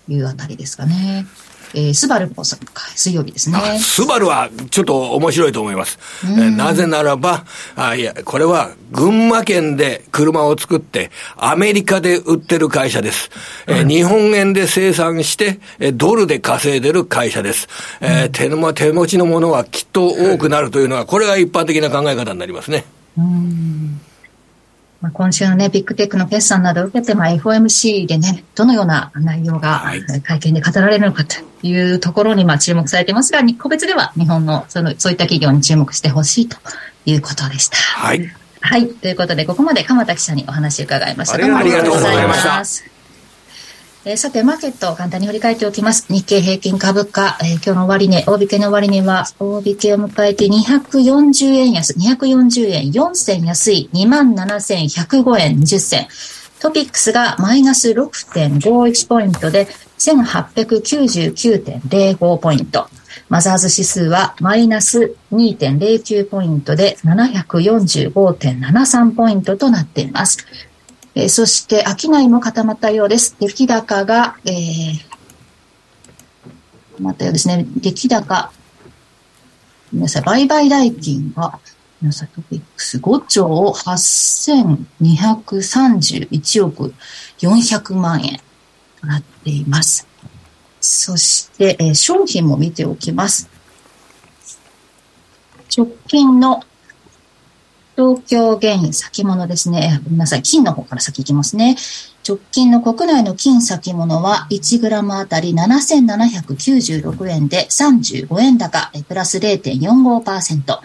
[0.09, 1.27] いうあたりですかね。
[1.75, 3.59] えー、スバルも水曜日ですね。
[3.79, 5.99] スバルはちょっと面白いと思います。
[6.25, 7.45] えー、なぜならば、
[7.77, 13.31] あいや、これは群馬県で車を作って、アメリカで売ってる会社です。
[13.67, 17.69] えー、日本円で生産して、えー、ドルで稼いでる会社です。
[18.01, 22.85] えー、手の手持ちのものはきっと多くなるというのは、これが一般的な考え方になりますね。
[23.19, 24.01] うん
[25.05, 29.85] まあ、今週のね、ビッグテックの決算などを受けて、まあ、FOMC でね、どのような内容が
[30.23, 36.57] 会見で語られるのかというところに、まあ、注目されていますが、個別では日本のその、そういった企業に注目してほしいと
[37.05, 37.77] いうことでした。
[37.77, 38.27] はい。
[38.63, 38.89] はい。
[38.89, 41.37] ということで、ここまで鎌田記者にお話を伺いました。
[41.37, 42.94] どうもありがとうございました。
[44.07, 46.05] えー、さて、マーケットを簡単に振り返っておきます。
[46.13, 56.07] 日経平均株価、えー、今日の終値、大引けの終値は、大引けを迎えて240円安、240円4銭安い27,105円20銭。
[56.61, 62.91] トピックスがマイナス6.51ポイントで1899.05ポイント。
[63.31, 70.45] マザーズ指数はマイナス2.09ポイントで745.73ポイントとなっています。
[71.17, 73.37] えー、そして、商いも固まったようです。
[73.39, 74.55] 出来高が、えー、
[76.99, 77.65] まったようですね。
[77.77, 78.51] 出来高。
[79.93, 81.61] 皆さん、売買代金が、
[82.01, 83.47] 皆さん、トピックス5兆
[83.77, 86.93] 8231億
[87.39, 88.41] 400万円
[89.01, 90.09] となっています。
[90.81, 93.49] そして、えー、商品も見ておきます。
[95.77, 96.65] 直近の
[97.97, 100.01] 東京原油先物ですね。
[100.05, 100.43] ごめんなさい。
[100.43, 101.77] 金の方から先行きますね。
[102.27, 110.79] 直近の国内の金先物は1グラムあたり7796円で35円高、プラス0.45%。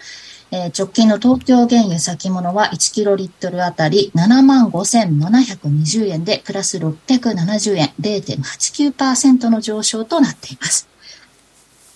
[0.52, 10.90] えー、直近の東京原油先物は1キロリットルあたり75,720円でプラス670円、0.89%の上昇となっています。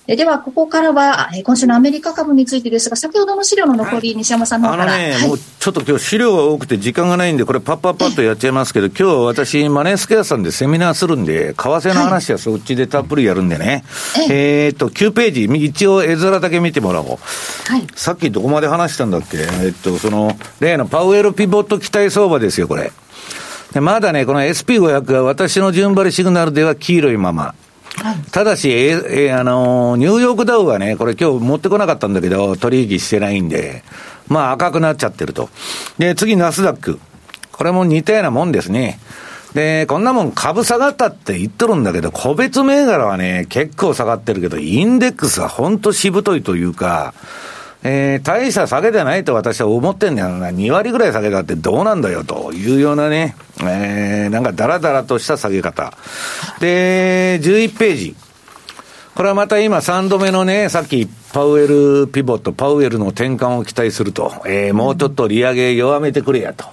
[0.06, 4.94] では、ここからは、今週のアメリカ株についてですが、先ほどの資料の残り、西山さんの方から。
[4.94, 13.86] あのね、はい、もうちょっと今日資料が多くて時間がないんで、これ、パッパッパッとやっちゃいますけど、今日私、マネースケアさんでセミナーするんで、為替の話はそっちでたっぷりやるんでね。
[14.14, 17.08] はい、えっと、9ページ、一応絵面だけ見てもらおう。
[17.72, 19.38] はい、さっきどこまで話したんだっけ？
[19.38, 22.92] えっと、その、例のパウエルピボット期待相場ですよ、これ。
[23.80, 27.56] まだね、この SP500 は私の順張りシグナルでは黄色いまま。
[28.32, 33.84] ただし、ええあの、ニューヨークダウはね、これ今日持ってこなかったんだけど、取引してないんで、
[34.28, 35.50] まあ赤くなっちゃってると。
[35.98, 37.00] で、次、ナスダック。
[37.52, 39.00] これも似たようなもんですね。
[39.54, 47.14] で、こんなもん株下がったって言っとるんだけど、個別銘柄はね、結構下がってるけど、インデックスは本当しぶといというか、
[47.84, 50.50] えー、大した下げでないと私は思ってんだよな。
[50.50, 53.36] 2割ぐらい下げたってどうなんだよというようなね、
[53.70, 55.94] えー、なんかダラダラとした下げ方。
[56.60, 58.16] で、11ページ。
[59.16, 66.66] これはまた今3度目のね、さっきパウエルピボット、パウエルの転換を期待すると、えー、もうちょっと利上げ弱めてくれやと。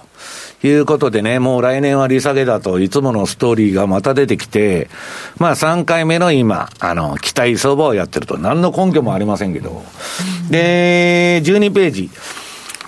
[0.63, 4.89] いうことでね、もう来年は利下げだといつものストーリーがまた出てきて、
[5.37, 9.83] まあ3回目の今、あの、期待相場をやってると、何の根拠もありませんけど。
[10.49, 12.09] で、12ページ。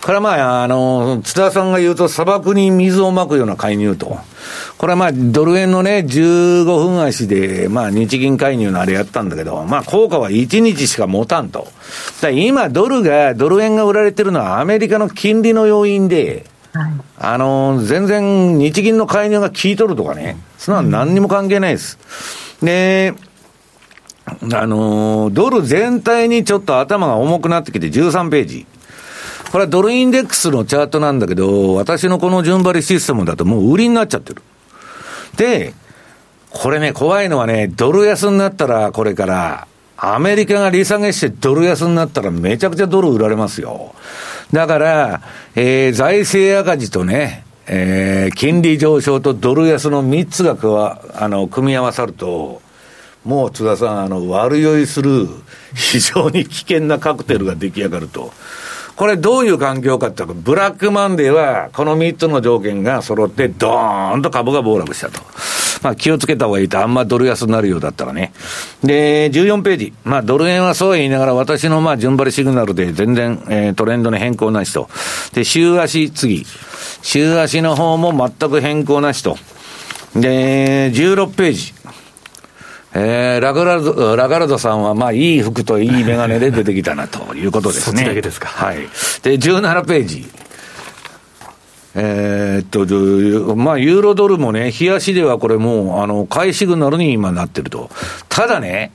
[0.03, 4.17] これはまあ、あの、津田さんが言うと砂漠に水をまくような介入と。
[4.77, 11.69] これはまあ、ドル円のね、15分足で、まあ、日銀介入のあれやったんだけど、まあ、効果は1日しか持たんと。
[12.33, 16.47] 今、ドルが、ドル円が売られてるのはアメリカの金利の要因で、
[17.17, 21.97] あの、全然日銀の介入が効いとるとかね、そんなの何にも関係ないです。
[22.61, 23.13] で、
[24.25, 28.65] あの、ドル全体にちょっと頭が重くなってきて13ページ。
[29.53, 34.41] これはドルインデックスのチャートなんだけど、私のこの順張りシステムだともう売りになっちゃってる。
[35.37, 35.75] で、
[36.49, 43.93] これね、怖いのはね、ドル安になったら、これから、アメリカが利下げしてドル安になったらめちゃくちゃドル売られますよ。
[44.51, 45.21] だから、
[45.53, 52.59] えー、財政赤字とね、えー、金利上昇とドル安の3つがあの組み合わさると、
[53.23, 55.27] もう津田さん、あの悪酔いする
[55.75, 58.33] 非常に危険なカクテルが出来上がると。
[58.95, 65.21] これどういう環境かっていうと、ブラックマンデーはこの3つの条件が揃ってドーンと株が暴落したと。
[65.81, 68.31] まあ気をつけた方がいいと、あんまドル安になるようだったらね。
[68.83, 69.93] で、14ページ。
[70.03, 74.89] まあドル円はそう言いながら私のまあ順張りシグナルで全然、えー、トレンドの変更なしと。
[75.33, 76.45] で、週足次。
[77.01, 79.37] 週足の方も全く変更なしと。
[80.15, 81.73] で、16ページ。
[82.95, 87.97] えー、ラガラド、ラガラドさんは、まあ、いい服といいメガネで出てきたな、ということですね。
[87.97, 88.47] そっちだけですか。
[88.47, 88.77] はい。
[88.77, 90.25] で、17ページ。
[91.95, 97.89] えー、っと、まあ、ユーロドルもね、冷やしではこれもう、あの、買いシグナルに今なってると。
[98.29, 98.91] ただね、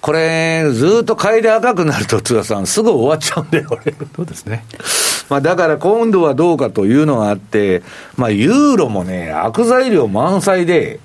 [0.00, 3.94] これ、ずっと買いで赤くなると、津田さん、すぐ終わっちゃうんだよ、これ。
[4.16, 4.64] そうですね。
[5.28, 7.82] まあ、だから今度はどうかというのがあって、
[8.16, 11.00] まあ、ユーロもね、悪材料満載で、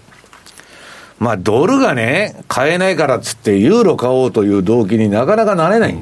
[1.20, 5.98] まあ、ドルがね、買えないからっつって、ユーロ買おうという動機になかなかなれない。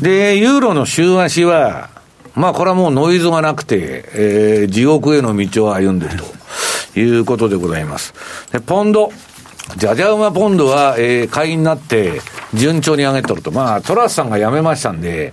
[0.00, 1.90] で、ユーロの週足は、
[2.34, 6.16] まあこれはもうノイズがなくて、えー、地獄への道を歩んでる
[6.94, 8.14] ということでございます。
[8.52, 9.12] で、ポンド。
[9.76, 12.20] じゃじゃ馬ポンドは、えー、買いになって、
[12.54, 13.50] 順調に上げとると。
[13.50, 15.32] まあ、トラスさんが辞めましたんで、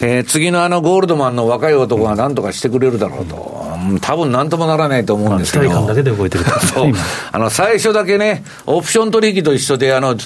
[0.00, 3.66] えー、次のあのゴールドマンの若い男が何とかしてくれるだろうと。
[3.90, 5.68] うん、多分何ともならないと思うんですけど。
[5.68, 6.92] まあ、だけで動いてる そう。
[7.32, 10.16] あの、最初だけね、オプション取引と一緒で、あの、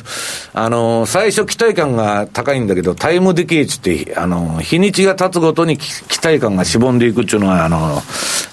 [0.54, 5.88] あの、最初期待感が高いんだけど、タイムディケイチって、あの、日にちが経つごとに期
[6.22, 8.00] 待感がしぼんでいくっていうのは、あの、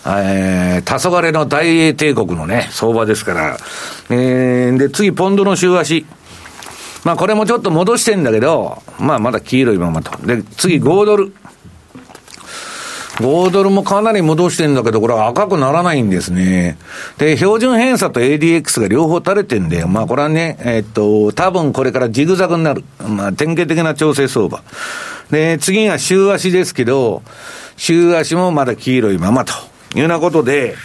[0.07, 3.57] えー、黄昏の大英帝国のね、相場ですから、
[4.09, 6.05] えー、で、次、ポンドの週足。
[7.03, 10.17] まあ、これもちょっと戻してんだけど、まあ、まだ黄色いままと。
[10.25, 11.33] で、次、5ドル。
[13.17, 16.77] 5ドルもかなり戻してんだけど、これは赤くならないんですね。
[17.17, 22.83] で、標準偏差と ADX が両方垂れてんで、まあこれはね、えっと、多分これからジグザグになる。
[23.07, 24.63] まあ典型的な調整相場。
[25.31, 27.21] で、次が週足ですけど、
[27.77, 29.53] 週足もまだ黄色いままと
[29.95, 30.75] いうようなことで、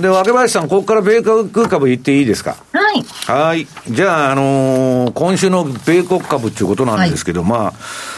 [0.00, 2.56] で、若林さん、ここから米国株行っていいですか？
[2.72, 3.04] はい。
[3.26, 3.66] はい。
[3.88, 7.72] じゃあ、あのー、今週の米国株っていうことなんですけど、はい、まあ、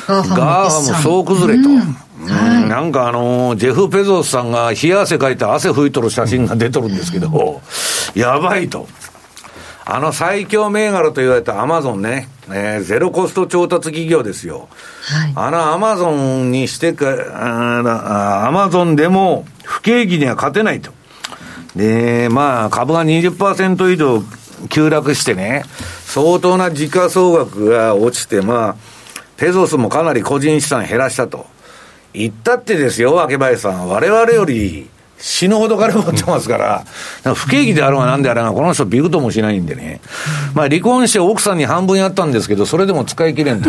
[0.07, 1.69] ガーファムも総崩れと。
[2.21, 7.63] なんかあのー、ジェフ・ペゾスさんが冷や汗かいて汗拭いとる写真が出とるんですけど、
[8.15, 8.87] やばいと。
[9.87, 14.69] あの最強銘柄と言われたアマゾンね、えー、ゼロコスト調達企業ですよ。
[15.03, 17.07] はい、あのアマゾンにしてか、
[18.47, 20.93] アマゾンでも不景気には勝てないと。
[21.77, 24.23] で、まあ、株が20%以上
[24.69, 25.65] 急落してね、
[26.05, 28.77] 相当な時価総額が落ちて、まあ、
[29.37, 31.47] ペゾスもかなり個人資産減らしたと。
[32.13, 33.89] 言ったってですよ、若林さん。
[33.89, 34.89] 我々より
[35.21, 40.01] 死ぬほど金持ってますから、不景気であろうがなんであろうが、この人ビクともしないんでね。
[40.55, 43.69] まあ離婚して奥さんに半分やったんですけど、それでも使い切れんと。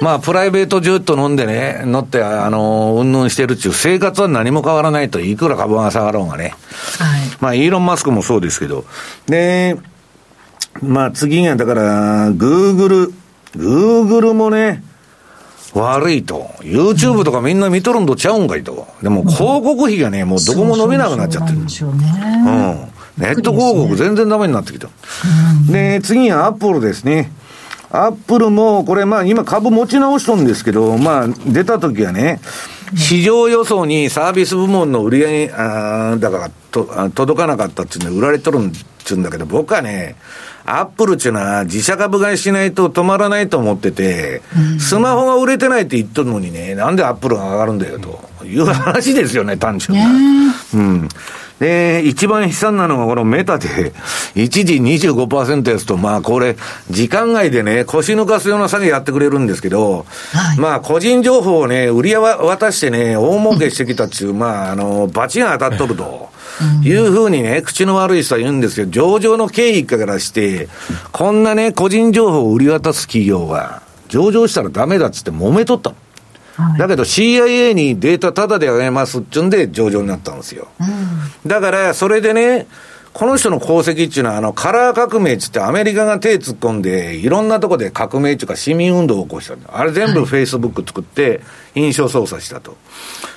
[0.00, 6.54] まあプライベートジュッと飲んでね、乗って、あの、うんぬんしてるっちゅう、生活は何も変わらないと、いくら株が下がろうがね。
[6.98, 7.20] はい。
[7.40, 8.84] まあイーロン・マスクもそうですけど。
[9.26, 9.76] で、
[10.80, 13.14] まあ次が、だから、グーグル、
[13.56, 14.82] グーグルもね、
[15.74, 16.50] 悪いと。
[16.60, 18.86] YouTube とかみんな見とるんとちゃうんかいと。
[19.02, 21.58] でも広告費がね、もうどこも伸びなくなっちゃってる。
[21.58, 21.66] うん。
[23.18, 24.88] ネット広告全然ダメになってきた。
[25.70, 27.30] で、次はアップルですね。
[27.90, 32.40] アップルも、これまあ今株持ち直しとんですけど、まあ出た時はね、
[32.96, 40.16] 市場予想にサービス部門の売り上げ、あだからと届かなかったっていうので売られとるんちゅうんだけど、僕はね、
[40.66, 44.42] アップルっていうのは自社株買いしないと止まらないと思ってて、
[44.78, 50.06] スマホが売れてないって言っとるのにね、なんでアップルが上がるんだよという話ですよね、単純な。
[50.74, 51.08] うん。
[51.60, 53.92] で、一番悲惨なのがこのメタで、
[54.34, 56.56] 一時25%やつと、まあこれ、
[56.90, 66.32] 時間外でね、腰抜かすような詐欺やってくれるんですけど、はい、まあ個人情報をね、売り渡してね、大儲けしてきたっていう、まああの、バチが当たっとると。
[66.84, 70.68] いうふうにね、口の悪い人は言うんですけど、上場の経緯からして、
[71.10, 75.96] こんなね、個人情報を売り渡す企業は、上場したらダメだっつって揉めとったの。
[76.56, 80.68] はい、だけど CIA にデータタダであげますっちゅうんで上場になったんですよ。
[80.80, 80.84] う
[81.46, 82.66] ん、だから、それでね、
[83.14, 91.40] この人の功績っていうのは、あの、カラー革命っつってアメリカが手突っ込んで、いろんなとこで革命っていうか市民運動を起こしたあれ全部フェイスブック作って
[91.76, 92.76] 印象操作したと。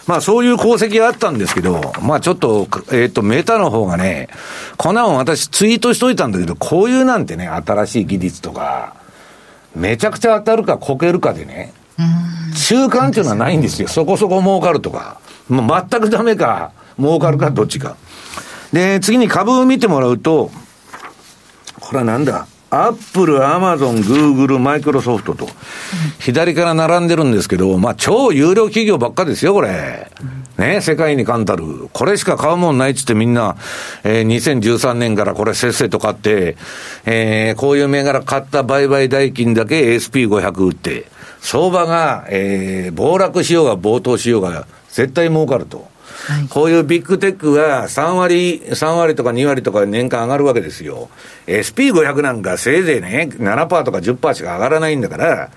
[0.08, 4.30] まあそういう功績があったんですけど、まあちょっと、えっ、ー、と、メタの方がね、
[4.78, 8.96] こんなもん私ツイートしといたんだけど、こういうなんてね、新しい技術とか、
[9.76, 11.72] めちゃくちゃ当たるかこけるかでね、
[12.68, 13.88] 中間っていうのはないんですよ。
[13.88, 15.20] そこそこ儲かるとか。
[15.50, 17.96] もう全くダメか、儲かるかどっちか。
[18.74, 20.52] で、次に株を見てもらうと、
[21.80, 22.48] これはなんだ？
[22.70, 25.48] アップル、アマゾン、グーグル、マイクロソフトと、
[26.20, 30.12] 左から並んでるんですけど、まあ、超有料企業ばっかですよ、これ。
[30.58, 31.88] ね、世界に冠たる。
[31.94, 33.56] これしか買うもんないっつってみんな、
[34.04, 36.58] えー、2013年からこれせっせと買って、
[37.06, 41.06] えー、こういう銘柄買った売買代金だけ ASP500 売って、
[41.50, 45.88] 相場が、えー、暴落しようが暴騰しようが、絶対儲かると。
[46.28, 51.08] はい、こういうビッグテックが3割、3割とか2割とか年間上がるわけですよ。
[51.46, 55.50] SP500 なんかせいぜいね、7%とか10%しか上がらないんだから、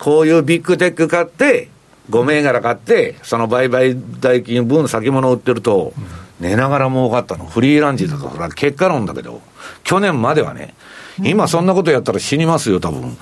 [0.00, 1.68] こういうビッグテック買って、
[2.10, 5.92] 5銘柄買って、その売買代金分先物売ってると、
[6.40, 7.46] 寝ながら儲かったの。
[7.46, 9.40] フリーランチだと、それは結果論だけど、
[9.84, 10.74] 去年まではね、
[11.22, 13.16] 今そんなことやったら死にますよ、多分。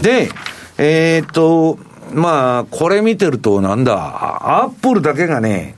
[0.00, 0.30] で、
[0.78, 1.78] えー、っと、
[2.14, 5.76] まあ、これ見てるとなんだ、アップルだけがね、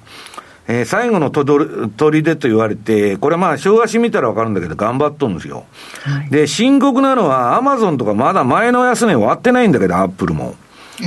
[0.68, 5.64] えー、最後のとど砦と言われて、これまあ、週足見たらわかるんだけど、頑張っとるんですよ。
[6.05, 10.55] はい、で、深刻なのは、アマゾンとかまだ前の安値終わってないんだけど、アップルも。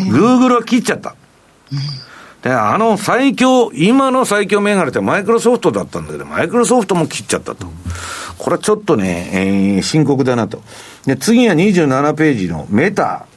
[0.09, 1.15] グーグルは切っちゃった。
[2.41, 7.67] で、あの最強、今の最強銘柄ってマイクロソフトだったんだけど、マイクロソフトも切っちゃったと。
[8.37, 10.61] これはちょっとね、えー、深刻だなと。
[11.05, 13.27] で、次は27ページのメタ、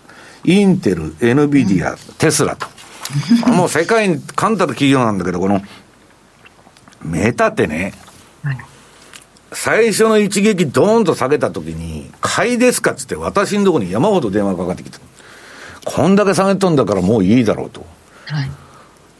[0.47, 2.67] インテル、エヌビディア、テスラと。
[3.51, 5.61] もう世界に冠たる企業なんだけど、この
[7.03, 7.93] メタってね、
[8.43, 8.59] はい、
[9.53, 14.99] 最初の一撃ドーンと下げたときに、買いですかっつって私のところに山ほど電話かかってきた。
[15.85, 17.85] こんだけ下げとんだからもういいだろうと。
[18.27, 18.43] は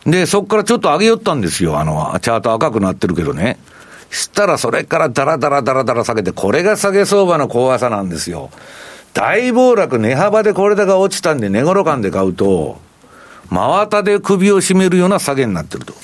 [0.07, 1.79] い、で、そこからちょっと上げよったんですよ。
[1.79, 3.59] あの、チャート赤くなってるけどね。
[4.11, 8.51] したらそれからダラダラダラダラ下げて、これが下げ相場の怖さなんですよ。
[9.17, 12.79] 大暴落、値幅でこれだけ落ちたんで、値頃感で買うと、
[13.49, 15.95] 真綿で首を絞めるような下げになってると。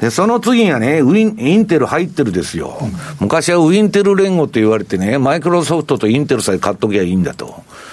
[0.00, 2.78] で、その次がね、ウィン、インテル入ってるですよ。
[2.80, 7.46] うん、昔はウィンテル連合って言われてね、マイクロソフトとインテルさえ買っときゃいいんだと。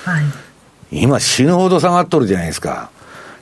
[0.05, 0.21] は
[0.91, 2.91] い、今死ぬほど下がっとるじゃないですか。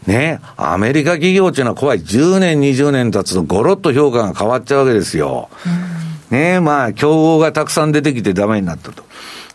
[0.08, 2.00] ね、アメリカ企業っていうのは怖い。
[2.00, 5.50] 10年、20年経つとゴロッと評価が変わっちゃうわけですよ。
[6.32, 9.04] うん、ね、まあ、競合がたくさん出てきてダメになったと。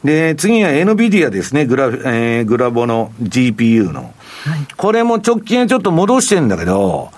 [0.05, 4.03] で、次は NVIDIA ですね、グラ、えー、グラボの GPU の。
[4.03, 7.11] はい、これも直近はちょっと戻してんだけど、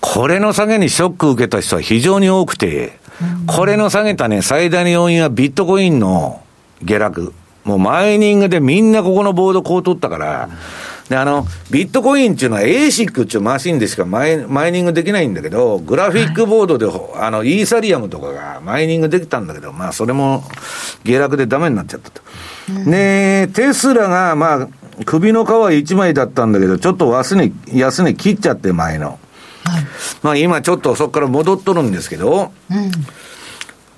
[0.00, 2.98] これの下げにショック受けた人は非常に多くて、
[3.46, 6.42] これの下げたね、最大の要因はビットコインの
[6.82, 7.32] 下落。
[7.62, 10.48] もうマイニングでみんなここのボードこう取ったから、
[11.08, 20.44] で、あの、ビットコインっていうのは ASIC っていうマシンでしかマイマイニングできないんだけど、グラフィックボードで、はい、あの、イーサリアムとかがマイニングできたんだけど、まあ、それも
[21.04, 22.22] 下落でダメになっちゃったと。
[22.90, 24.68] で、テスラが、まあ、
[25.04, 29.18] 首の皮一枚だったんだけど、ちょっと安値、安値切っちゃって前の。
[29.64, 29.86] はい、
[30.22, 32.90] まあ今ちょっとそこから戻っとるんですけど、うん、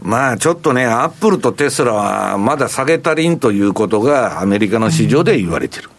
[0.01, 5.91] まあちょっとね、アップルとテスラはまだ下げ足りんということがアメリカの市場で言われてる。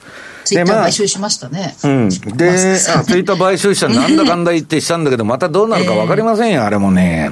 [0.47, 1.75] ツイッター買収しましたね。
[1.83, 2.09] うん。
[2.09, 7.31] で、あツイッター買収したなんだかんだ言ってしたんだけど、またどうなるか分かりませんよ、 あれもね。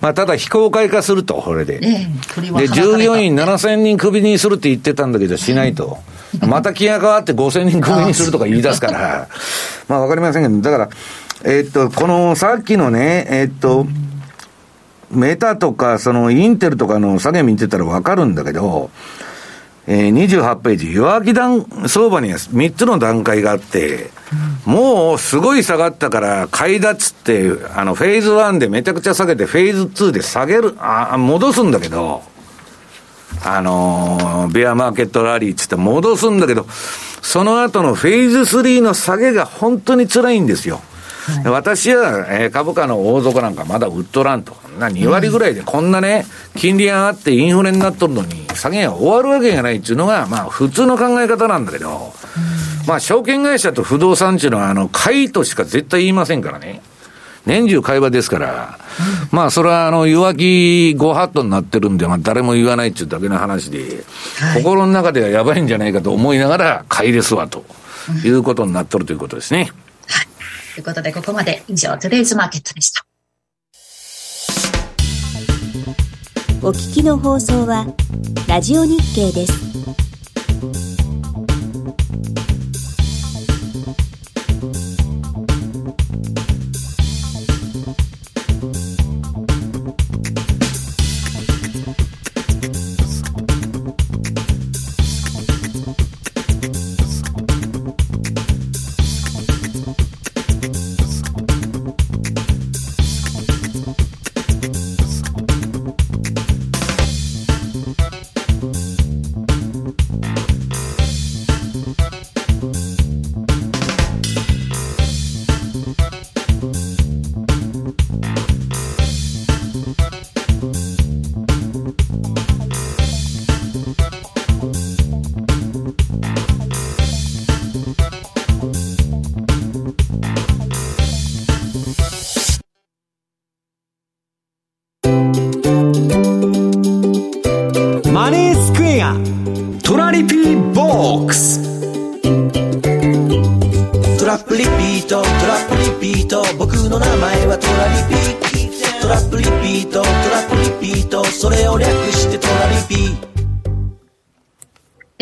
[0.00, 1.80] まあ、ただ非公開化すると、これで。
[1.80, 5.98] で、従業員7000人クビにするって言ってたんだけど、しないと。
[6.46, 9.28] また気が変わって5000人クビにするとか言い出すから、
[9.88, 10.88] まあ分かりませんけど、だから、
[11.44, 13.86] えー、っと、このさっきのね、えー、っと、
[15.10, 18.90] メタとか、そのインテルとかの下げ見てたら分かるんだけど、
[19.86, 24.10] えー、28ページ、弱気段相場には3つの段階があって、
[24.64, 32.22] もうすごい下がったから買いだっつって、あの、フェーズ1でめちゃくちゃ下げて、フェーズ2で下げる、あ、戻すんだけど、
[33.44, 36.66] あのー、ベアマーケットラリーっつって戻すんだけど、
[37.22, 40.80] その後のフェーズ3の下げが本当に辛いんですよ。
[41.44, 44.61] はい、私は、えー、株価の大底なんかまだ売っとらんと。
[44.78, 52.12] な、2割ぐらいでこんなね、金利上がってインフレになっとるのに、下げが終わるわけがないっていうのが、まあ普通の考え方なんだけど、
[52.86, 56.82] まあ証券会社と不動産っていうのは、あの、買いとしか絶対言いませんからね。
[57.44, 58.78] 年中会話ですから、
[59.32, 64.04] まあ、それは、あの、弱気ご法度になってるんで、まあ、誰も言わないっていうだけの話で、
[64.54, 67.64] 心の中ではやばいんじゃないかと思いながら、買いですわ、と
[68.24, 69.72] いうことになっとるということですね。
[70.74, 73.04] ということで、ここまで以上、トゥデイズマーケットでした。
[76.64, 77.84] お聞きの放送は、
[78.46, 80.91] ラジオ日経です。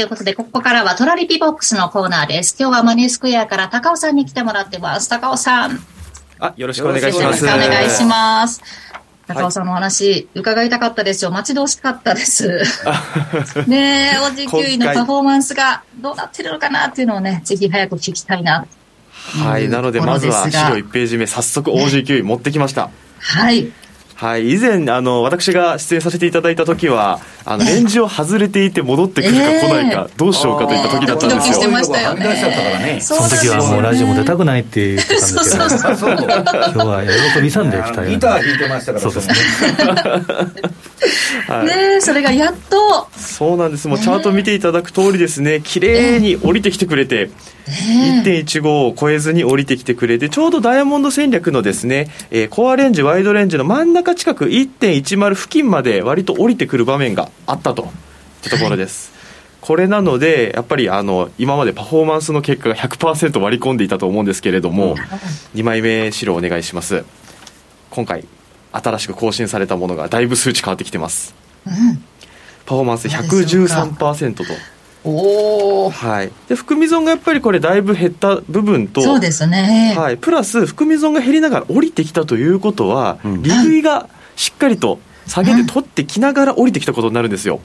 [0.01, 2.57] ということで、ここからはトラリピボックスのコーナーです。
[2.59, 5.11] 今日はマネースクエアから高尾さんに来てもらってます。
[5.11, 5.79] 高尾さん。
[6.39, 7.41] あ、よろしくお願いしよろます。
[7.41, 8.63] しくお願いします。
[9.27, 11.31] 高尾さんのお話、伺いたかったですよ。
[11.31, 12.63] 待ち遠しかったです。
[13.69, 18.65] ねえ、OG9 位のパフォーマンスがどうなってるのかなっていうのをね、ぜひ早く聞きたいな。
[19.13, 19.69] はい。
[19.69, 22.89] なので、まずは資料1ページ目、早速 OG9 位持ってきました。
[23.19, 23.71] はい。
[24.21, 24.53] はい。
[24.53, 31.55] 以前、あの、私が出演させていただいた時は、あの、レンジを外れていて戻ってくるか来ないか、どうしようかといった時だったんですよ。
[31.55, 32.99] ドキドキしてましたよね。
[33.01, 36.17] その時はもうラジオも出たくないって言ってたんですけど、そうそうそう。
[36.17, 37.03] 今日は
[37.35, 39.35] 喜びさんで来たようギター弾いてましたから、そうですね。
[41.49, 41.67] はい。
[41.67, 43.89] ねえ、それがやっと、そうなんです。
[43.89, 47.31] もうチャート見ていただく通りですね、綺麗に降りてきてくれて、
[47.67, 57.90] 1.15を超えずに降りてきてくれて、ちょうどダイヤモンド戦略のですね、えーコアレンジ、ワイドレンジの真ん中近く1.10付近まで割と降りてくる場面があったといっ
[58.43, 59.12] たところです。
[59.61, 64.97] これなので、やっぱりあの今までパフォーマンスの結果が100%割り込んでいたと思うんですけれども、
[65.55, 67.05] 2枚目資料お願いします。
[67.90, 68.24] 今回、
[68.73, 71.35] 新しく更新されたものがだいぶ数値変わってきてます。
[72.66, 74.44] パフォーマンス113%と。
[75.02, 79.94] おお、はい、で含み損がやっぱりこれだいぶ減った部分とそうですね。
[79.97, 85.01] はい、プラス含み損が減りながら降りてきたということは、ん利食いがしっかりと
[85.31, 87.61] 下げて取ってきながら降りてきたことになるんですよ。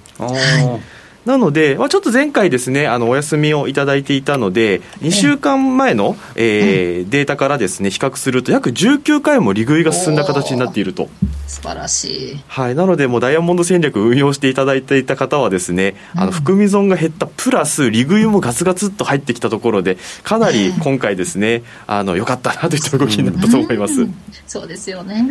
[1.26, 11.10] なので、まあ、ちょっと前回ですね、あの、お休みをいただいていたので、2週間前の、えーデータからですね、比較すると約19回も利食いが進んだ形になっていると。
[11.48, 12.44] 素晴らしい。
[12.48, 24.08] はい、なので、もうダイヤモンド戦略を運用していただいていた方はですね、あの含み損が減ったプラス、利食いもガツガツっと入ってきたところで、かなり今回ですね、あの良かったなといった動きになったと思います。
[24.46, 25.26] そうですよね。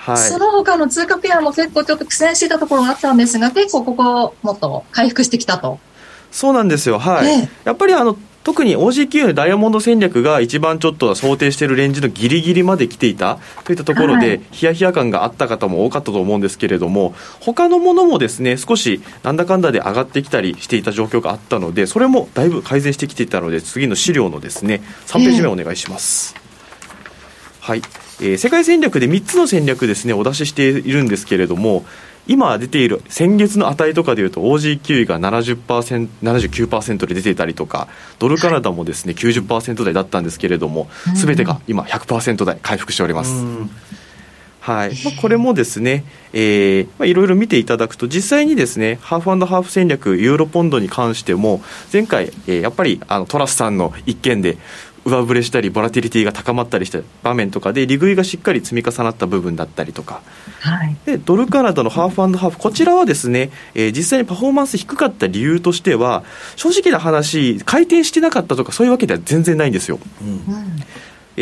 [0.00, 5.78] はい、その他の通貨ペアも結構ちょっと苦戦していたところがあったんですが、結構ここもっと回復してきたと。
[6.32, 14.40] そうなんですよ、はい、ええやっぱりあの特に OG9 のダイヤモンド戦略が一番ちょっと想定しているレンジのギリギリまで来ていたといったところで、はい。
[14.50, 26.34] ヒヤヒヤ感があった方も多かったと思うんですけれども、他のものもですね少しなんだかんだで上がってきたりしていた状況があったので、それもだいぶ改善してきていたので、次の資料のですね3ページ目お願いします。
[27.60, 27.82] はい
[28.20, 31.84] えー世界戦略で3つの戦略ですねお出ししているんですけれども
[32.26, 37.88] 今出ている先月の値とかでいうと OG9 位が70% 79%で出ていたりとか
[38.18, 43.44] ドルカナダもですね90%台だったんですけれども全てが今100%台回復しております。
[44.60, 44.90] はい。
[45.04, 54.58] まあ、これもですね、えーまあ、いろいろ見ていただくと、実際にですね、ハーフハーフ戦略、ユーロポンドに関しても、前回、えーやっぱりあのトラスさんの一件で、
[55.04, 60.22] 上振れしたり、ボラティリティが高まったりした場面とかで、利食いがしっかり積み重なった部分だったりとか、
[60.60, 60.96] はい。
[61.06, 66.24] でドルカナダのハーフハーフ、こちらはですね、えー実際にパフォーマンス低かった理由としては、
[66.56, 69.98] 正直な話、回転してなかったとか、そういうわけでは全然ないんですよ。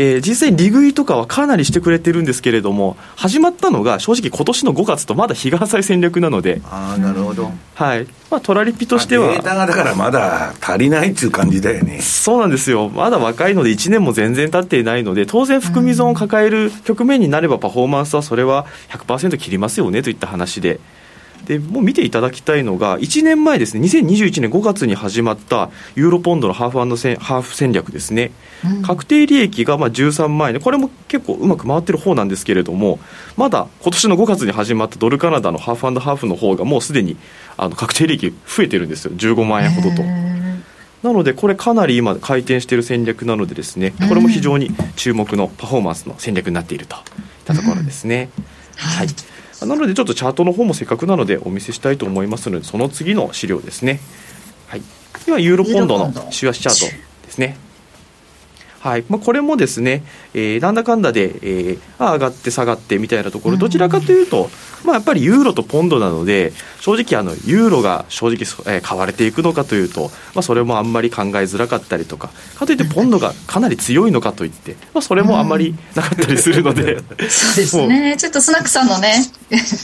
[0.00, 7.50] えー実際に利食いとかはかなりしてくれてるんですけれども、始まったのが正直今年の5月とまだ日が浅い戦略なので、ああ、なるほど。
[7.74, 8.06] はい。
[8.30, 12.00] まあ、トラリピとしては、データがだからまだ足りないっていう感じだよね。
[12.00, 12.90] そうなんですよ。
[12.90, 20.78] まだ若いので1年も全然経っていないので、当然含み損を抱える局面になればパフォーマンスはそれは100%切りますよねといった話で。
[21.48, 28.32] でもう見ていただきたいのが、1年前ですね、2021年5月に始まったユーロポンドのハーフ戦ハーフ戦略ですね、
[28.82, 30.54] 確定利益がまあ13万円。
[30.54, 33.00] で、これも結構うまく回ってる方なんですけれども、
[33.38, 37.16] まだ今年の5月に始まったドルカナダのハーフハーフの方が、もうすでに
[37.56, 40.02] あの確定利益増えてるんですよ、15万円ほどと。
[41.02, 47.02] なので、これかなり今、回転している戦略なのでですね、これも非常に注目のパフォーマンスの戦略になっているといっ
[47.46, 48.28] たところですね。
[48.76, 49.08] はい。
[49.60, 54.00] なので、ちょっとチャートの方もせっかくなのでお見せしたいと思いますので、その次の資料ですね。
[54.68, 54.82] はい。
[55.26, 57.56] では、ユーロポンドの週足チャートですね。
[58.80, 64.50] はいまあ、これもですね、えーなんだかんだで、えーあ上がって下がってみたいなところ、どちらかというと、
[64.84, 77.28] まあ、やっぱりユーロとポンドなので、正直あの、ユーロが正直、そえー買われていくのかというと、まあ、それもあんまり考えづらかったりとか、かといってポンドがかなり強いのかといって、まあ、それもあんまりなかったりするので、そうで
[77.66, 78.16] すね。
[78.16, 79.26] ちょっとスナックさんのね、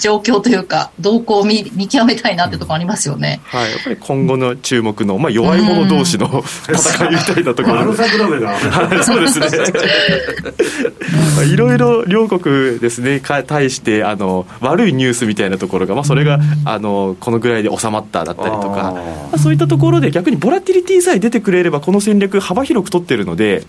[0.00, 3.40] 状況というか、動向を見見極めたいなってところありますよね。
[3.44, 7.94] はい、やっぱり今後の注目の、まあ、弱い者同士の戦いみたいなところ
[9.04, 9.48] そうですね
[11.52, 23.64] いろいろ両国ですね対してあの悪いニュースみたいなところが、まあ、それが、あのこのぐらいで収まっただったりとかまあ、そういったところで逆にボラティリティさえ出てくれればこの戦略幅広く取ってるので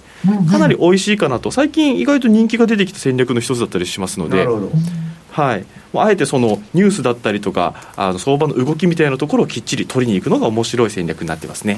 [0.50, 1.52] かなり美味しいかなと。
[1.52, 4.48] 最近意外と人気が出てきた戦略の一つだったりしますので。
[5.32, 11.78] はい、あえてそのニュースだったりとかあの相場の動きみたいなところをきっちり取りに行くのが面白い戦略になってますね。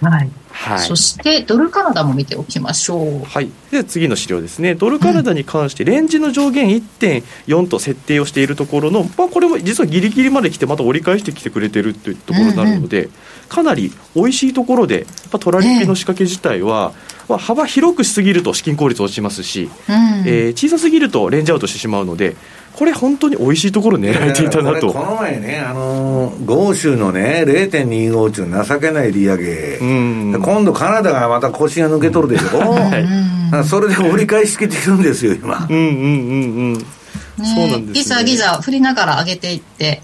[0.00, 0.30] はい。
[0.50, 3.24] はい、そして、ドルカナダも見ておきましょう。
[3.24, 3.50] はい。
[3.70, 4.74] で、次の資料ですね。
[4.74, 13.12] ドルカナダに関して、レンジの上限1.4と設定をしているところの、まあ、これも実はギリギリまで来て、また折り返してきてくれてるというところになるので、うんうん、
[13.48, 16.92] かなり美味しいところで、やっぱトラリピの仕掛け自体は、
[17.28, 19.94] まあ、幅広くしすぎると資金効率落ちますし、うん、
[20.26, 22.36] えー、小さすぎるとレンジアウトしてしまうので、
[22.76, 24.92] これ本当に美味しいところ狙えていたなと。
[24.92, 35.66] この前ねあの豪州のね0.25中情けない利上げ、今度カナダがまた腰が抜け取るでしょ、はい、それで折り返しつけてるんですよ今。
[35.68, 36.84] うんうんうんうんね、
[37.38, 40.02] そうなんです、ね、ギザギザ振りながら上げていって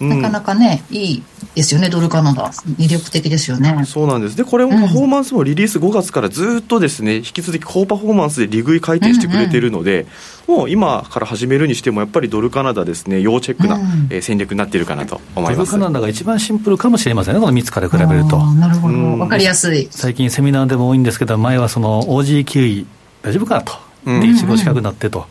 [0.00, 1.22] なかなかね、いい
[1.54, 3.84] ですよね、ドルカナダ、魅力的ですよね。
[3.86, 4.36] そうなんです。
[4.36, 10.06] で、これもパフォーマンスもリリース5月からずっとですね、引き続き高パフォーマンスで利食い回転してくれているので、
[10.48, 15.70] うんうん、もう今から始めるにしても、やっぱりドルカナダですね、要チェックな、うん、え戦略になっているかなと思います。
[15.72, 18.38] ドルカナダが一番シンプルかもしれませんね、この3つから比べると。
[18.54, 19.88] なるほど、わかりやすい。
[19.90, 22.86] 最近セミナーでも多いんですけど、前はその OG9
[23.22, 23.72] 大丈夫かなと。
[24.04, 25.26] で、1号近くなってと。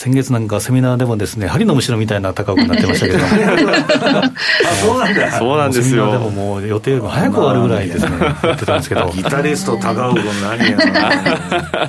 [0.00, 3.18] 先月なんかセミナーでもですね針のむしろみたいな高くなってましたけど。
[3.20, 4.30] あ
[4.82, 5.30] そうなんだ。
[5.38, 6.10] そうなんですよ。
[6.10, 8.10] でももう予定よりも早く終わるぐらいですね。
[8.42, 9.12] 言ってたんですけど。
[9.14, 10.78] ギタリスト高尾君何や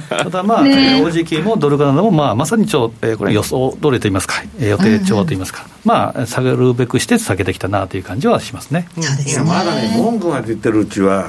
[0.10, 4.44] ただまあ、ね、OG もドルカナダも、まあ、まさにちょ、えー、これ予想通りといいますか。
[4.60, 11.28] 予定調といいますか、まあ下げるべくして下げてきたなという感じはしますね、いやまだね文句が出てるうちは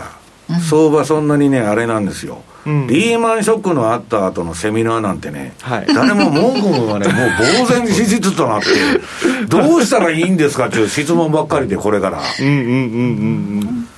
[0.68, 8.66] 相場そんなにねあれなんですよリーマンショックのあった後のセミナーなんてね、はい、誰も文句がね、もう呆然自失となって、
[9.48, 10.66] どうしたらいいんですか？
[10.66, 12.20] っていう質問ばっかりで、これから。
[12.40, 13.88] うんうんうんうん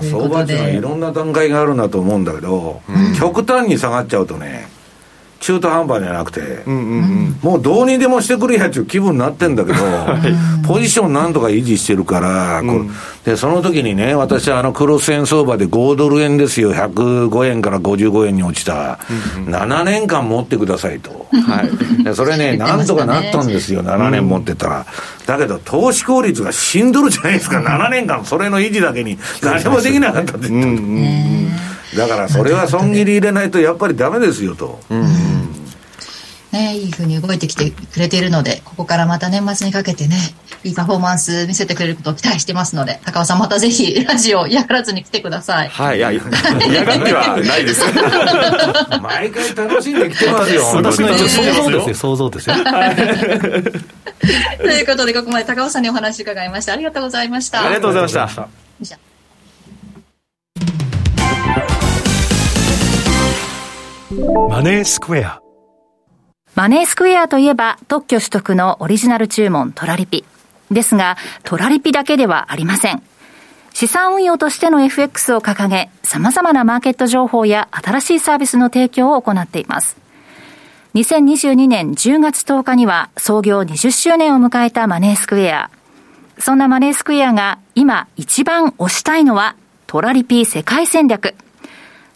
[0.00, 0.08] うん。
[0.10, 4.68] 相場っていうのはいろんな段階があるんだと思うんだけど、うん、極端に下がっちゃうとね、
[5.40, 10.18] 中途半端じゃなくて、うんうんうん、もうどうにでもしてくれやっちゅう気分になってんだけど、 は
[10.62, 12.90] い、ポジションなんとか維持してるから、うん、
[13.24, 18.98] でその時にね、私はあのクロス円相場で5ドル円ですよ、105円から55円に落ちた、
[19.38, 21.62] うんうん、7年間持ってくださいと、は
[22.00, 24.86] い、でそれね、なんとかなったんですよ、7年持ってたら。
[25.26, 31.67] だけど、投資効率が死んどるじゃないですか、7年間、それの維持だけに、何もできなかったって言って。
[31.96, 34.80] だからそれは損切り入れないとやっぱりだめですよと。
[34.90, 35.38] うん
[36.52, 40.16] ね、いいふうに動いてきてくれているので、ここからまた年末にかけてね、
[40.64, 45.68] いいパフォーマンス見せてくれることを期待してますので、高尾さんまたぜひラジオ嫌がらずに来てください。
[45.68, 47.84] はい、いや、 嫌がってはないです。
[49.02, 50.62] 毎回楽しんで来てますよ。
[50.74, 52.56] 私の一応想像ですよ、想像ですよ。
[54.58, 56.72] ということで、ここまで高尾さんにお話伺いました。
[56.72, 57.62] ありがとうございました。
[57.62, 58.48] ありがとうございました。
[64.10, 65.42] マネースクエア
[66.54, 70.24] マネースクエアといえば特許取得のオリジナル注文トラリピ。
[70.70, 73.02] ですが、トラリピだけではありません。
[73.74, 79.98] 資産運用としての FX を掲げ、様々なマーケット情報や新しいサービスの提供を行っています。
[80.94, 85.70] 2022年10月10日には創業20周年を迎えたマネースクエア。
[86.38, 89.54] そんなマネースクエアが今一番推したいのは
[89.86, 91.34] トラリピ世界戦略。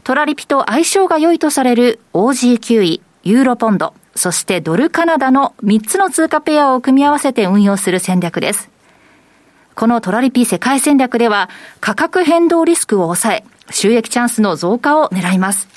[0.04, 8.68] トラリピと相性が良いとされる OG9 位、ユーロポンド、そしてドルカナダの3つの通貨ペアを組み合わせて運用する戦略です。
[9.74, 11.48] このトラリピ世界戦略では
[11.80, 15.68] 価格変動リスクを抑え、収益チャンスの増加を狙います。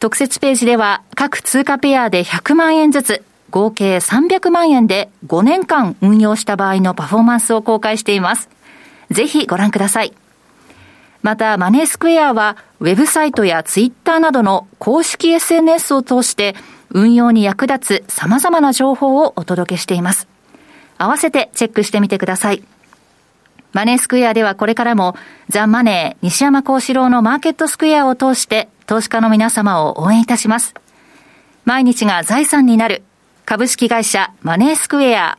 [0.00, 8.48] 特設ページでは各通貨ペアで100万円ずつ、合計300万円で5年間運用した場合のパフォーマンスを公開しています。
[9.10, 10.12] ぜひご覧ください。
[11.22, 16.54] また、マネースクエアは、ウェブサイトやツイッターなどの公式 SNS を通して、
[16.90, 20.28] 運用に役立つ様々な情報をお届けしています。
[20.98, 22.62] 合わせてチェックしてみてください。
[23.72, 25.14] マネースクエアではこれからも、
[25.48, 30.74] ザ・マネー西山幸四郎のマーケットスクエアを通して、投資家の皆様を応援いたします。
[31.64, 33.02] 毎日が財産になる、
[33.44, 35.38] 株式会社マネースクエア。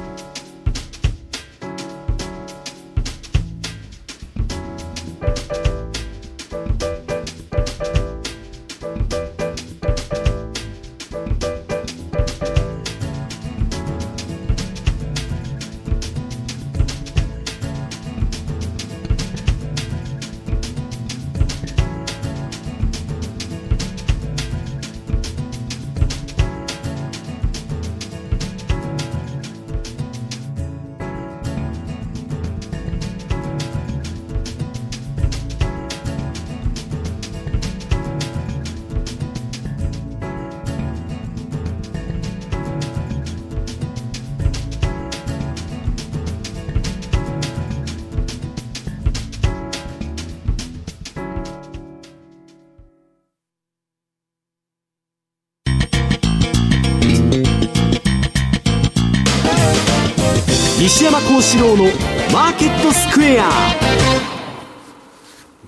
[61.41, 61.83] 西山幸四郎の
[62.31, 63.49] マーケットスクエア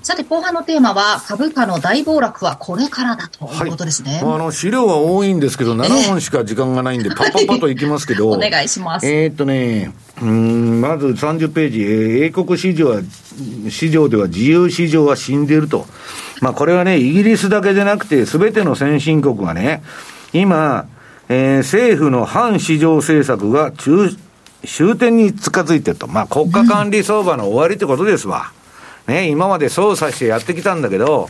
[0.03, 4.21] さて、後半のテーマは、株価の大暴落はこれからだということですね。
[4.21, 8.29] あの、資料は多いんですけど、7本しか時間がないんで、 パッパッパといきますけど。
[8.29, 9.07] お願いします。
[9.07, 13.01] えーっとね、うん、まず30ページ、えー英国市場は、
[13.69, 15.87] 市場では自由市場は死んでいると。
[16.41, 19.81] まあ、これはね、イギリスだけでなくて、すべての先進国がね、
[20.33, 20.85] 今、
[21.29, 24.15] えー政府の反市場政策が中、
[24.65, 26.07] 終点に近づいてると。
[26.07, 28.51] まあ、国家管理相場の終わりってことですわ。
[29.07, 31.29] ね、今まで操作してやってきたんだけど、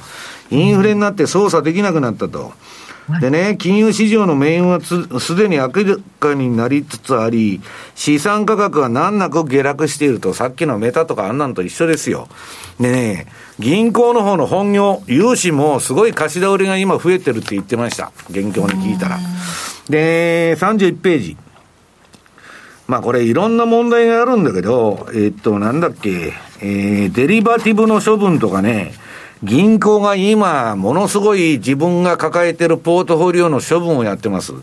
[0.52, 2.54] インフレになって操作できなくなったと。
[3.20, 7.62] でね、金融市場の命運はつすでに明らかになりつつあり、
[7.96, 12.30] 資産価格は難なく下落していると、さっきのメタとかあんなんと一緒ですよ。
[12.80, 13.28] でね、
[13.60, 18.12] 銀行の方の本業、融資もすごい貸し倒れが今増えてるって言ってました。
[18.30, 19.20] 現況に聞いたら。
[19.90, 21.38] で、31ページ。
[22.88, 28.94] まあこれいろんな問題があるんだけど、えっと、なんだっけ、えー、デリバティブの処分とかね、
[29.44, 34.54] 銀行が今、ものすごい自分が抱えてるポートフォリオの処分をやってます。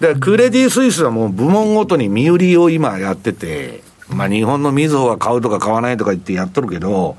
[0.00, 7.16] で、クレディ・スイスはもう部門ごとに身売りを今やってて、まあ日本のみずほは買うとか買わないとか言ってやっとるけど、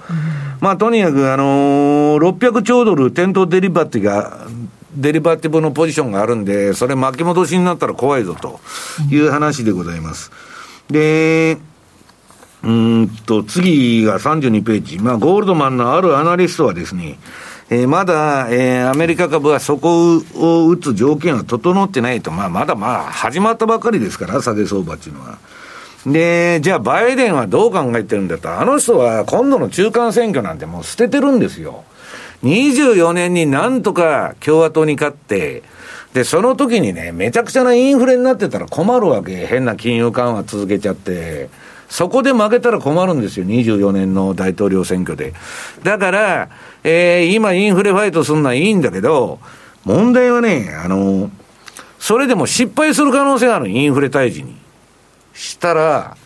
[0.61, 4.47] まあとにかくあのー600兆ドル店頭デリバティが、
[4.95, 8.59] デリバティブのポジションがあるんで、それ巻き戻しになったら怖いぞと
[9.09, 10.31] いう話でございます。
[10.89, 11.57] で、
[12.63, 14.99] うんと、次が32ページ。
[14.99, 17.17] まあ、ゴールドマンのあるアナリストはですね、
[17.69, 22.29] えーまだ、えーアメリカ株は底を打つ条件は整ってないと。
[22.29, 25.37] まあ、まだまあ、始まったばかりですから、下げ相場っていうのは。
[26.05, 28.59] で、じゃあ、バイデンはどう考えてるんだと。
[28.59, 31.83] あの人は今度の中間選挙なんてもう捨ててるんですよ。
[32.43, 35.63] 24年になんとか共和党に勝って、
[36.13, 39.47] で、その時にね、めちゃくちゃなインフレになってたら困るわけ。
[39.47, 41.49] 変な金融緩和続けちゃって。
[41.89, 43.45] そこで負けたら困るんですよ。
[43.45, 45.33] 24年の大統領選挙で。
[45.83, 46.49] だから、
[46.83, 49.39] えー今インフレファイトするのはいいんだけど、
[49.83, 51.29] 問題はね、あの、
[51.99, 53.69] それでも失敗する可能性がある。
[53.69, 54.55] インフレ退治に。
[55.33, 56.17] したら、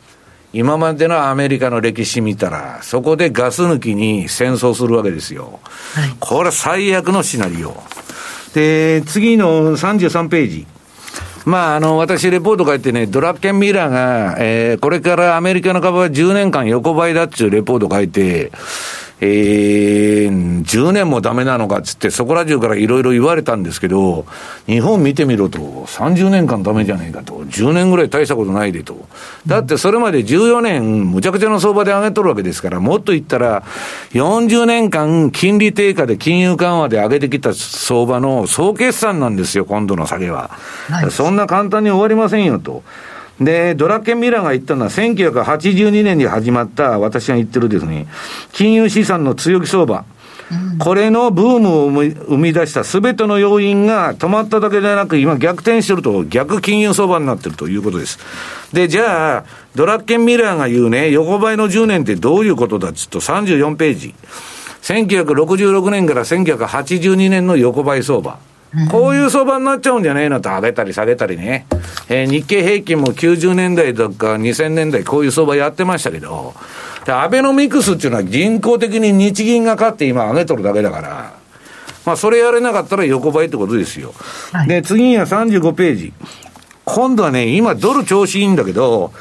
[0.56, 5.60] 今までのアメリカの歴史見たら、そこでガス抜きに戦争するわけですよ。
[6.22, 7.76] これは最悪のシナリオ。
[8.54, 10.68] で、次の33ページ。
[11.44, 18.54] まあ、あの、私、レポート書いてね、ドラッケン・ミラーが、えーこれからアメリカの株は10年間横ばいだっていうレポート書いて、
[19.22, 24.26] えー、10年もダメなのかっつって、そこら中からいろいろ言われたんですけど、
[24.66, 29.08] 日本見てみろと、30年間ダメじゃねえかと、10年ぐらい大したことないでと。
[29.48, 33.64] だってそれまで14年、むちゃくちゃな相場で上げとるわけですから、もっと言ったら、
[34.12, 40.52] 40年間金利低下で金融緩和で上げてきた相場の総決算なんですよ、今度の下げは。
[41.10, 42.84] そんな簡単に終わりませんよと。
[43.40, 48.08] で、ドラッケン・ミラーが言ったのは、1982年に始まった、私が言ってるですね、
[48.54, 50.06] 金融資産の強気相場。
[50.78, 58.20] これのブームを生み生み出したすべての要因が止まっただけでなく、今逆転してると、逆金融相場になってるということです。
[58.72, 59.44] で、じゃあ、
[59.74, 64.14] ドラッケン・ミラーが言うね、横ばいの10年ってどういうことだっつうと、34ページ。
[64.84, 68.38] 1966年から1982年の横ばい相場。
[68.92, 71.66] こういう相場になっちゃうんじゃねえのと、上げたり下げたりね。
[72.10, 76.54] えー日経平均も90年代とか2000年代こういう相場やってましたけど、
[77.06, 81.34] でアベノミクスっていうのは人工的に日銀が勝って今上げとるだけだから、
[82.06, 84.14] まあそれやれなかったら横ばいってことですよ。
[84.68, 86.14] で、次には35ページ。
[86.84, 89.12] 今度はね、今ドル調子いいんだけど、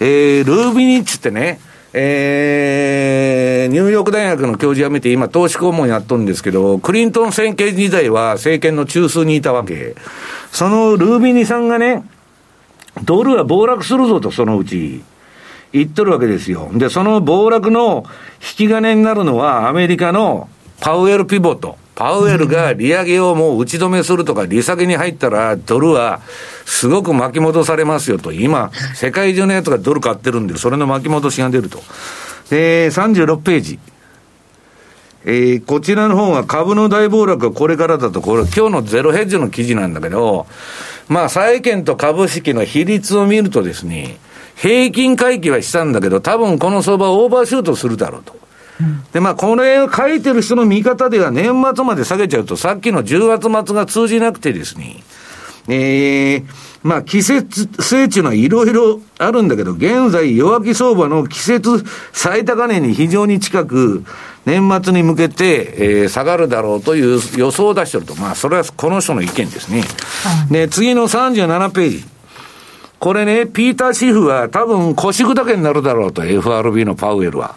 [0.00, 1.60] えー、ルービニッチってね、
[1.92, 9.96] えー、ニューヨーク大学の教授辞めて今投資顧問やっとるんですけど、クリントン政権時代は政権の中枢にいたわけ。
[10.52, 12.04] そのルービニさんがね、
[13.04, 15.02] ドルは暴落するぞと、そのうち。
[15.72, 16.68] 言っとるわけですよ。
[16.74, 18.04] で、その暴落の
[18.40, 20.48] 引き金になるのはアメリカの
[20.80, 21.78] パウエルピボット。
[22.00, 26.22] パウエルが利上げをもう打ち止めするとか、利下げに入ったら、ドルは
[26.64, 28.32] すごく巻き戻されますよと。
[28.32, 31.78] 今、世界中のやつがドル買ってるんで、それの巻き戻しが出ると。
[32.48, 33.78] で、36ページ。
[35.26, 40.46] えーこちらの方が株の大暴落はこれからだと、これ今日のゼロヘッジの記事なんだけど、
[41.06, 44.16] まあ債券と株式の比率を見るとですね、
[44.56, 48.49] 平均回帰はしたんだけど、多分この相場オーバーシュートするだろうと。
[49.12, 54.96] で、まあ、これを書いてる人の見方では年末まで下げちゃうと、さっきの10月末が通じなくてですね、
[55.68, 56.44] えー、
[56.82, 64.04] まあ、季節性っていうのはいろいろあるんだけど、現在弱気相場の季節最高値に非常に近く、
[64.46, 68.16] 年末に向けて、えー下がるだろうという予想を出してると。
[68.16, 69.84] まあ、それはこの人の意見ですね。
[70.50, 72.04] で、次の37ページ。
[72.98, 77.56] これね、ピーター・シフは多分腰砕けになるだろうと、FRB のパウエルは。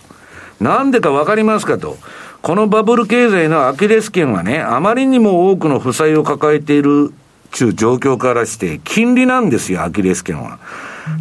[0.59, 1.97] なんでかわかりますかと。
[2.41, 7.13] このバブル経済のアキレス腱はね、あまりにも多くの負債を抱えている
[7.51, 10.59] 中状況からして、金利なんですよ、アキレス腱は。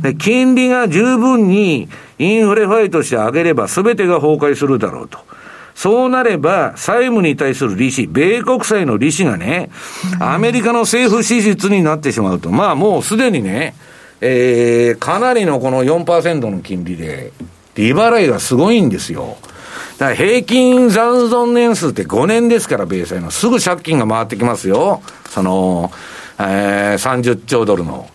[0.03, 1.89] で、金利が十分に
[2.19, 5.19] インフレファイトして上げれば全てが崩壊するだろうと。
[5.75, 9.71] そうなれば、債務に対する利子、米国債の利子がね、
[10.21, 12.51] アメリカの政府支出になってしまうと。
[12.51, 13.75] まあもうすでにね、
[14.21, 17.33] えー、かなりのこの4%の金利で、
[17.75, 19.37] 利払いがすごいんですよ。
[19.99, 23.31] だから平均残存年数って5年ですから、米債の。
[23.31, 25.03] すぐ借金が回ってきますよ。
[25.29, 25.93] その、
[26.39, 28.09] えー、30兆ドルの。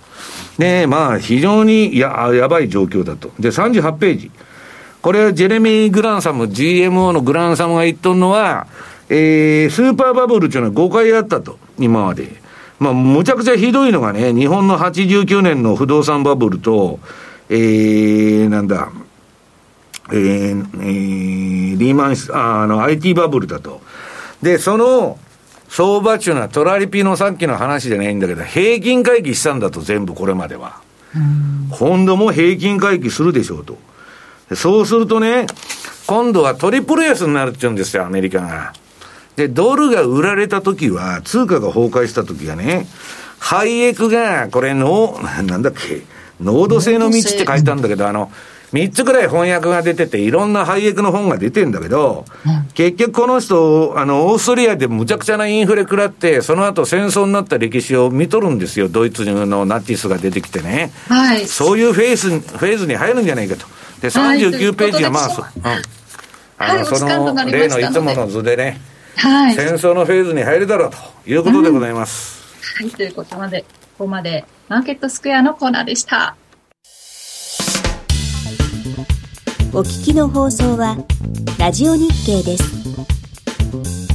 [0.57, 3.31] で、まあ、非常にや、やばい状況だと。
[3.39, 4.31] で、38ページ。
[5.01, 8.67] これはジェレミー・グランサム、GMO のグランサムが言っとるのは、
[9.09, 12.35] えー、スーパーバブルっていうのは5回あったと、今まで。
[12.79, 16.99] まあ、むちゃくちゃひどいのがね、日本の89年の不動産バブルと、
[17.49, 18.89] えー、なんだ、
[20.11, 23.81] えー、えー、リーマン、ああの、IT バブルだと。
[24.41, 25.19] で、その、
[25.69, 30.81] 相場っていうのは、トラリピのさっきの話じゃないんだけど、平均回帰したんだと、全部これまでは。
[31.71, 33.77] 今度も平均回帰するでしょうと。
[34.55, 35.47] そうするとね、
[36.05, 38.73] 今度はトリプル安になるって言うんですよ、アメリカが。
[39.35, 42.87] で、ドルが売られた時は、通貨が崩壊した時はね、
[43.39, 46.03] ハイエクが、これの、なんだっけ、
[46.41, 48.31] 濃度性の道って書いたんだけど、あの、
[48.73, 58.89] 3つぐらい翻訳が出てて、いろんなハイエクの本が出てんだけど、うん、結局この人、あの、オーストリアでむちゃくちゃなインフレ食らって、その後戦争になった歴史を見とるんですよ。
[58.89, 60.91] ドイツのナチスが出てきてね。
[61.07, 61.45] はい。
[61.45, 63.65] そういうフェーズ、フェーズに入るんじゃないかと。
[64.01, 65.61] で、39ページはまあ、そ,、うん、
[66.57, 68.81] あの、その、例のいつもの図でね、
[69.15, 69.55] はい。
[69.55, 70.97] 戦争のフェーズに入るだろうと
[71.29, 72.43] いうことでございます。
[72.81, 73.67] うん、はい、ということまで、こ
[73.99, 76.35] こまで、マーケットスクエアのコーナーでした。
[79.73, 80.97] お聞きの放送は
[81.59, 84.06] ラジオ日経です。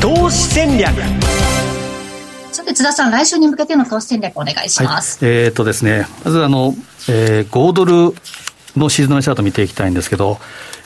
[0.00, 0.94] 投資戦略。
[2.52, 6.72] さて津田さん来週に向けての投資戦略お願いします、はい、えー、っとですねまずあの、
[7.08, 8.14] えー、5ドル
[8.76, 10.38] のシーズナルチャート見ていきたいんですけど、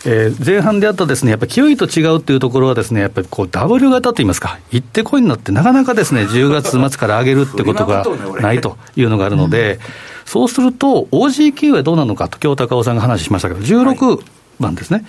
[0.07, 8.05] えー、前半であったですね、やっぱりキウイと違うっていうところはですね、やっぱりこう W 型といいますか、行ってこいになってなかなかですね、10月末から上げるってことが
[8.41, 9.81] ないというのがあるので、
[10.27, 14.23] そうすると OG キウイはどうなのかと、今日高尾さんが話しましたけど、16
[14.61, 14.99] 番ですね。
[14.99, 15.07] はい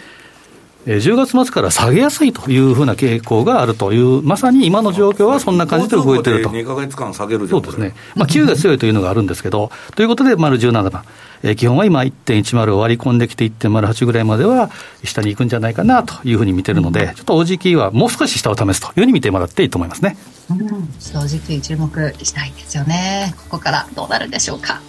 [0.86, 6.50] 10月末から下げやすいというふうな傾向があるという、まさに今の状況はそんな感じで動いてると。
[6.50, 7.94] 2か月間下げるそうですね。
[8.16, 11.04] まあ、9が強いというのがあるんですけど、ということで、丸17番。
[11.44, 14.70] えー、基本は今1.10割り込んできて1.08ぐらいまでは
[15.04, 20.18] 下に行くんじゃないかなというふうに見てるので、ちょっと OG はもう少し下を試すというふうに見てもらっていいと思いますね。
[20.50, 23.34] うん、正直注目したいですよね。
[23.38, 24.82] ここからどうなるんでしょうか。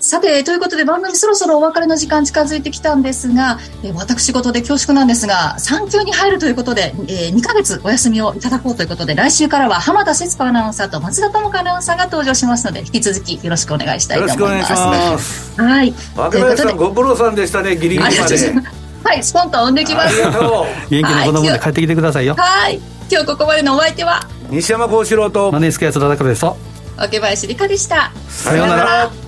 [0.00, 14.40] さて、ということで番組そろそろお別れの時間近づいてきたんですが、え私事で恐縮なんですが、産休に入るということで、えー、2ヶ月お休みをいただこうということで、来週からは浜田節子アナウンサーと松田智子アナウンサーが登場しますので、引き続きよろしくお願いしたいと思います。
[14.40, 15.60] よろしくお願いします。
[15.60, 15.94] はい。
[16.16, 18.14] 若林さん、ご苦労さんでしたね、ギリギリまで。
[19.04, 20.16] はい、スポンと飛んできます。
[20.20, 22.34] 元気な子供で帰ってきてくださいよ。
[22.36, 22.80] はい。
[23.10, 26.56] 今日ここまでのお相手は、西山幸四郎と、マネースクエア津田拓ですと、
[27.02, 28.12] 桶林理香でした。
[28.28, 29.27] さようなら。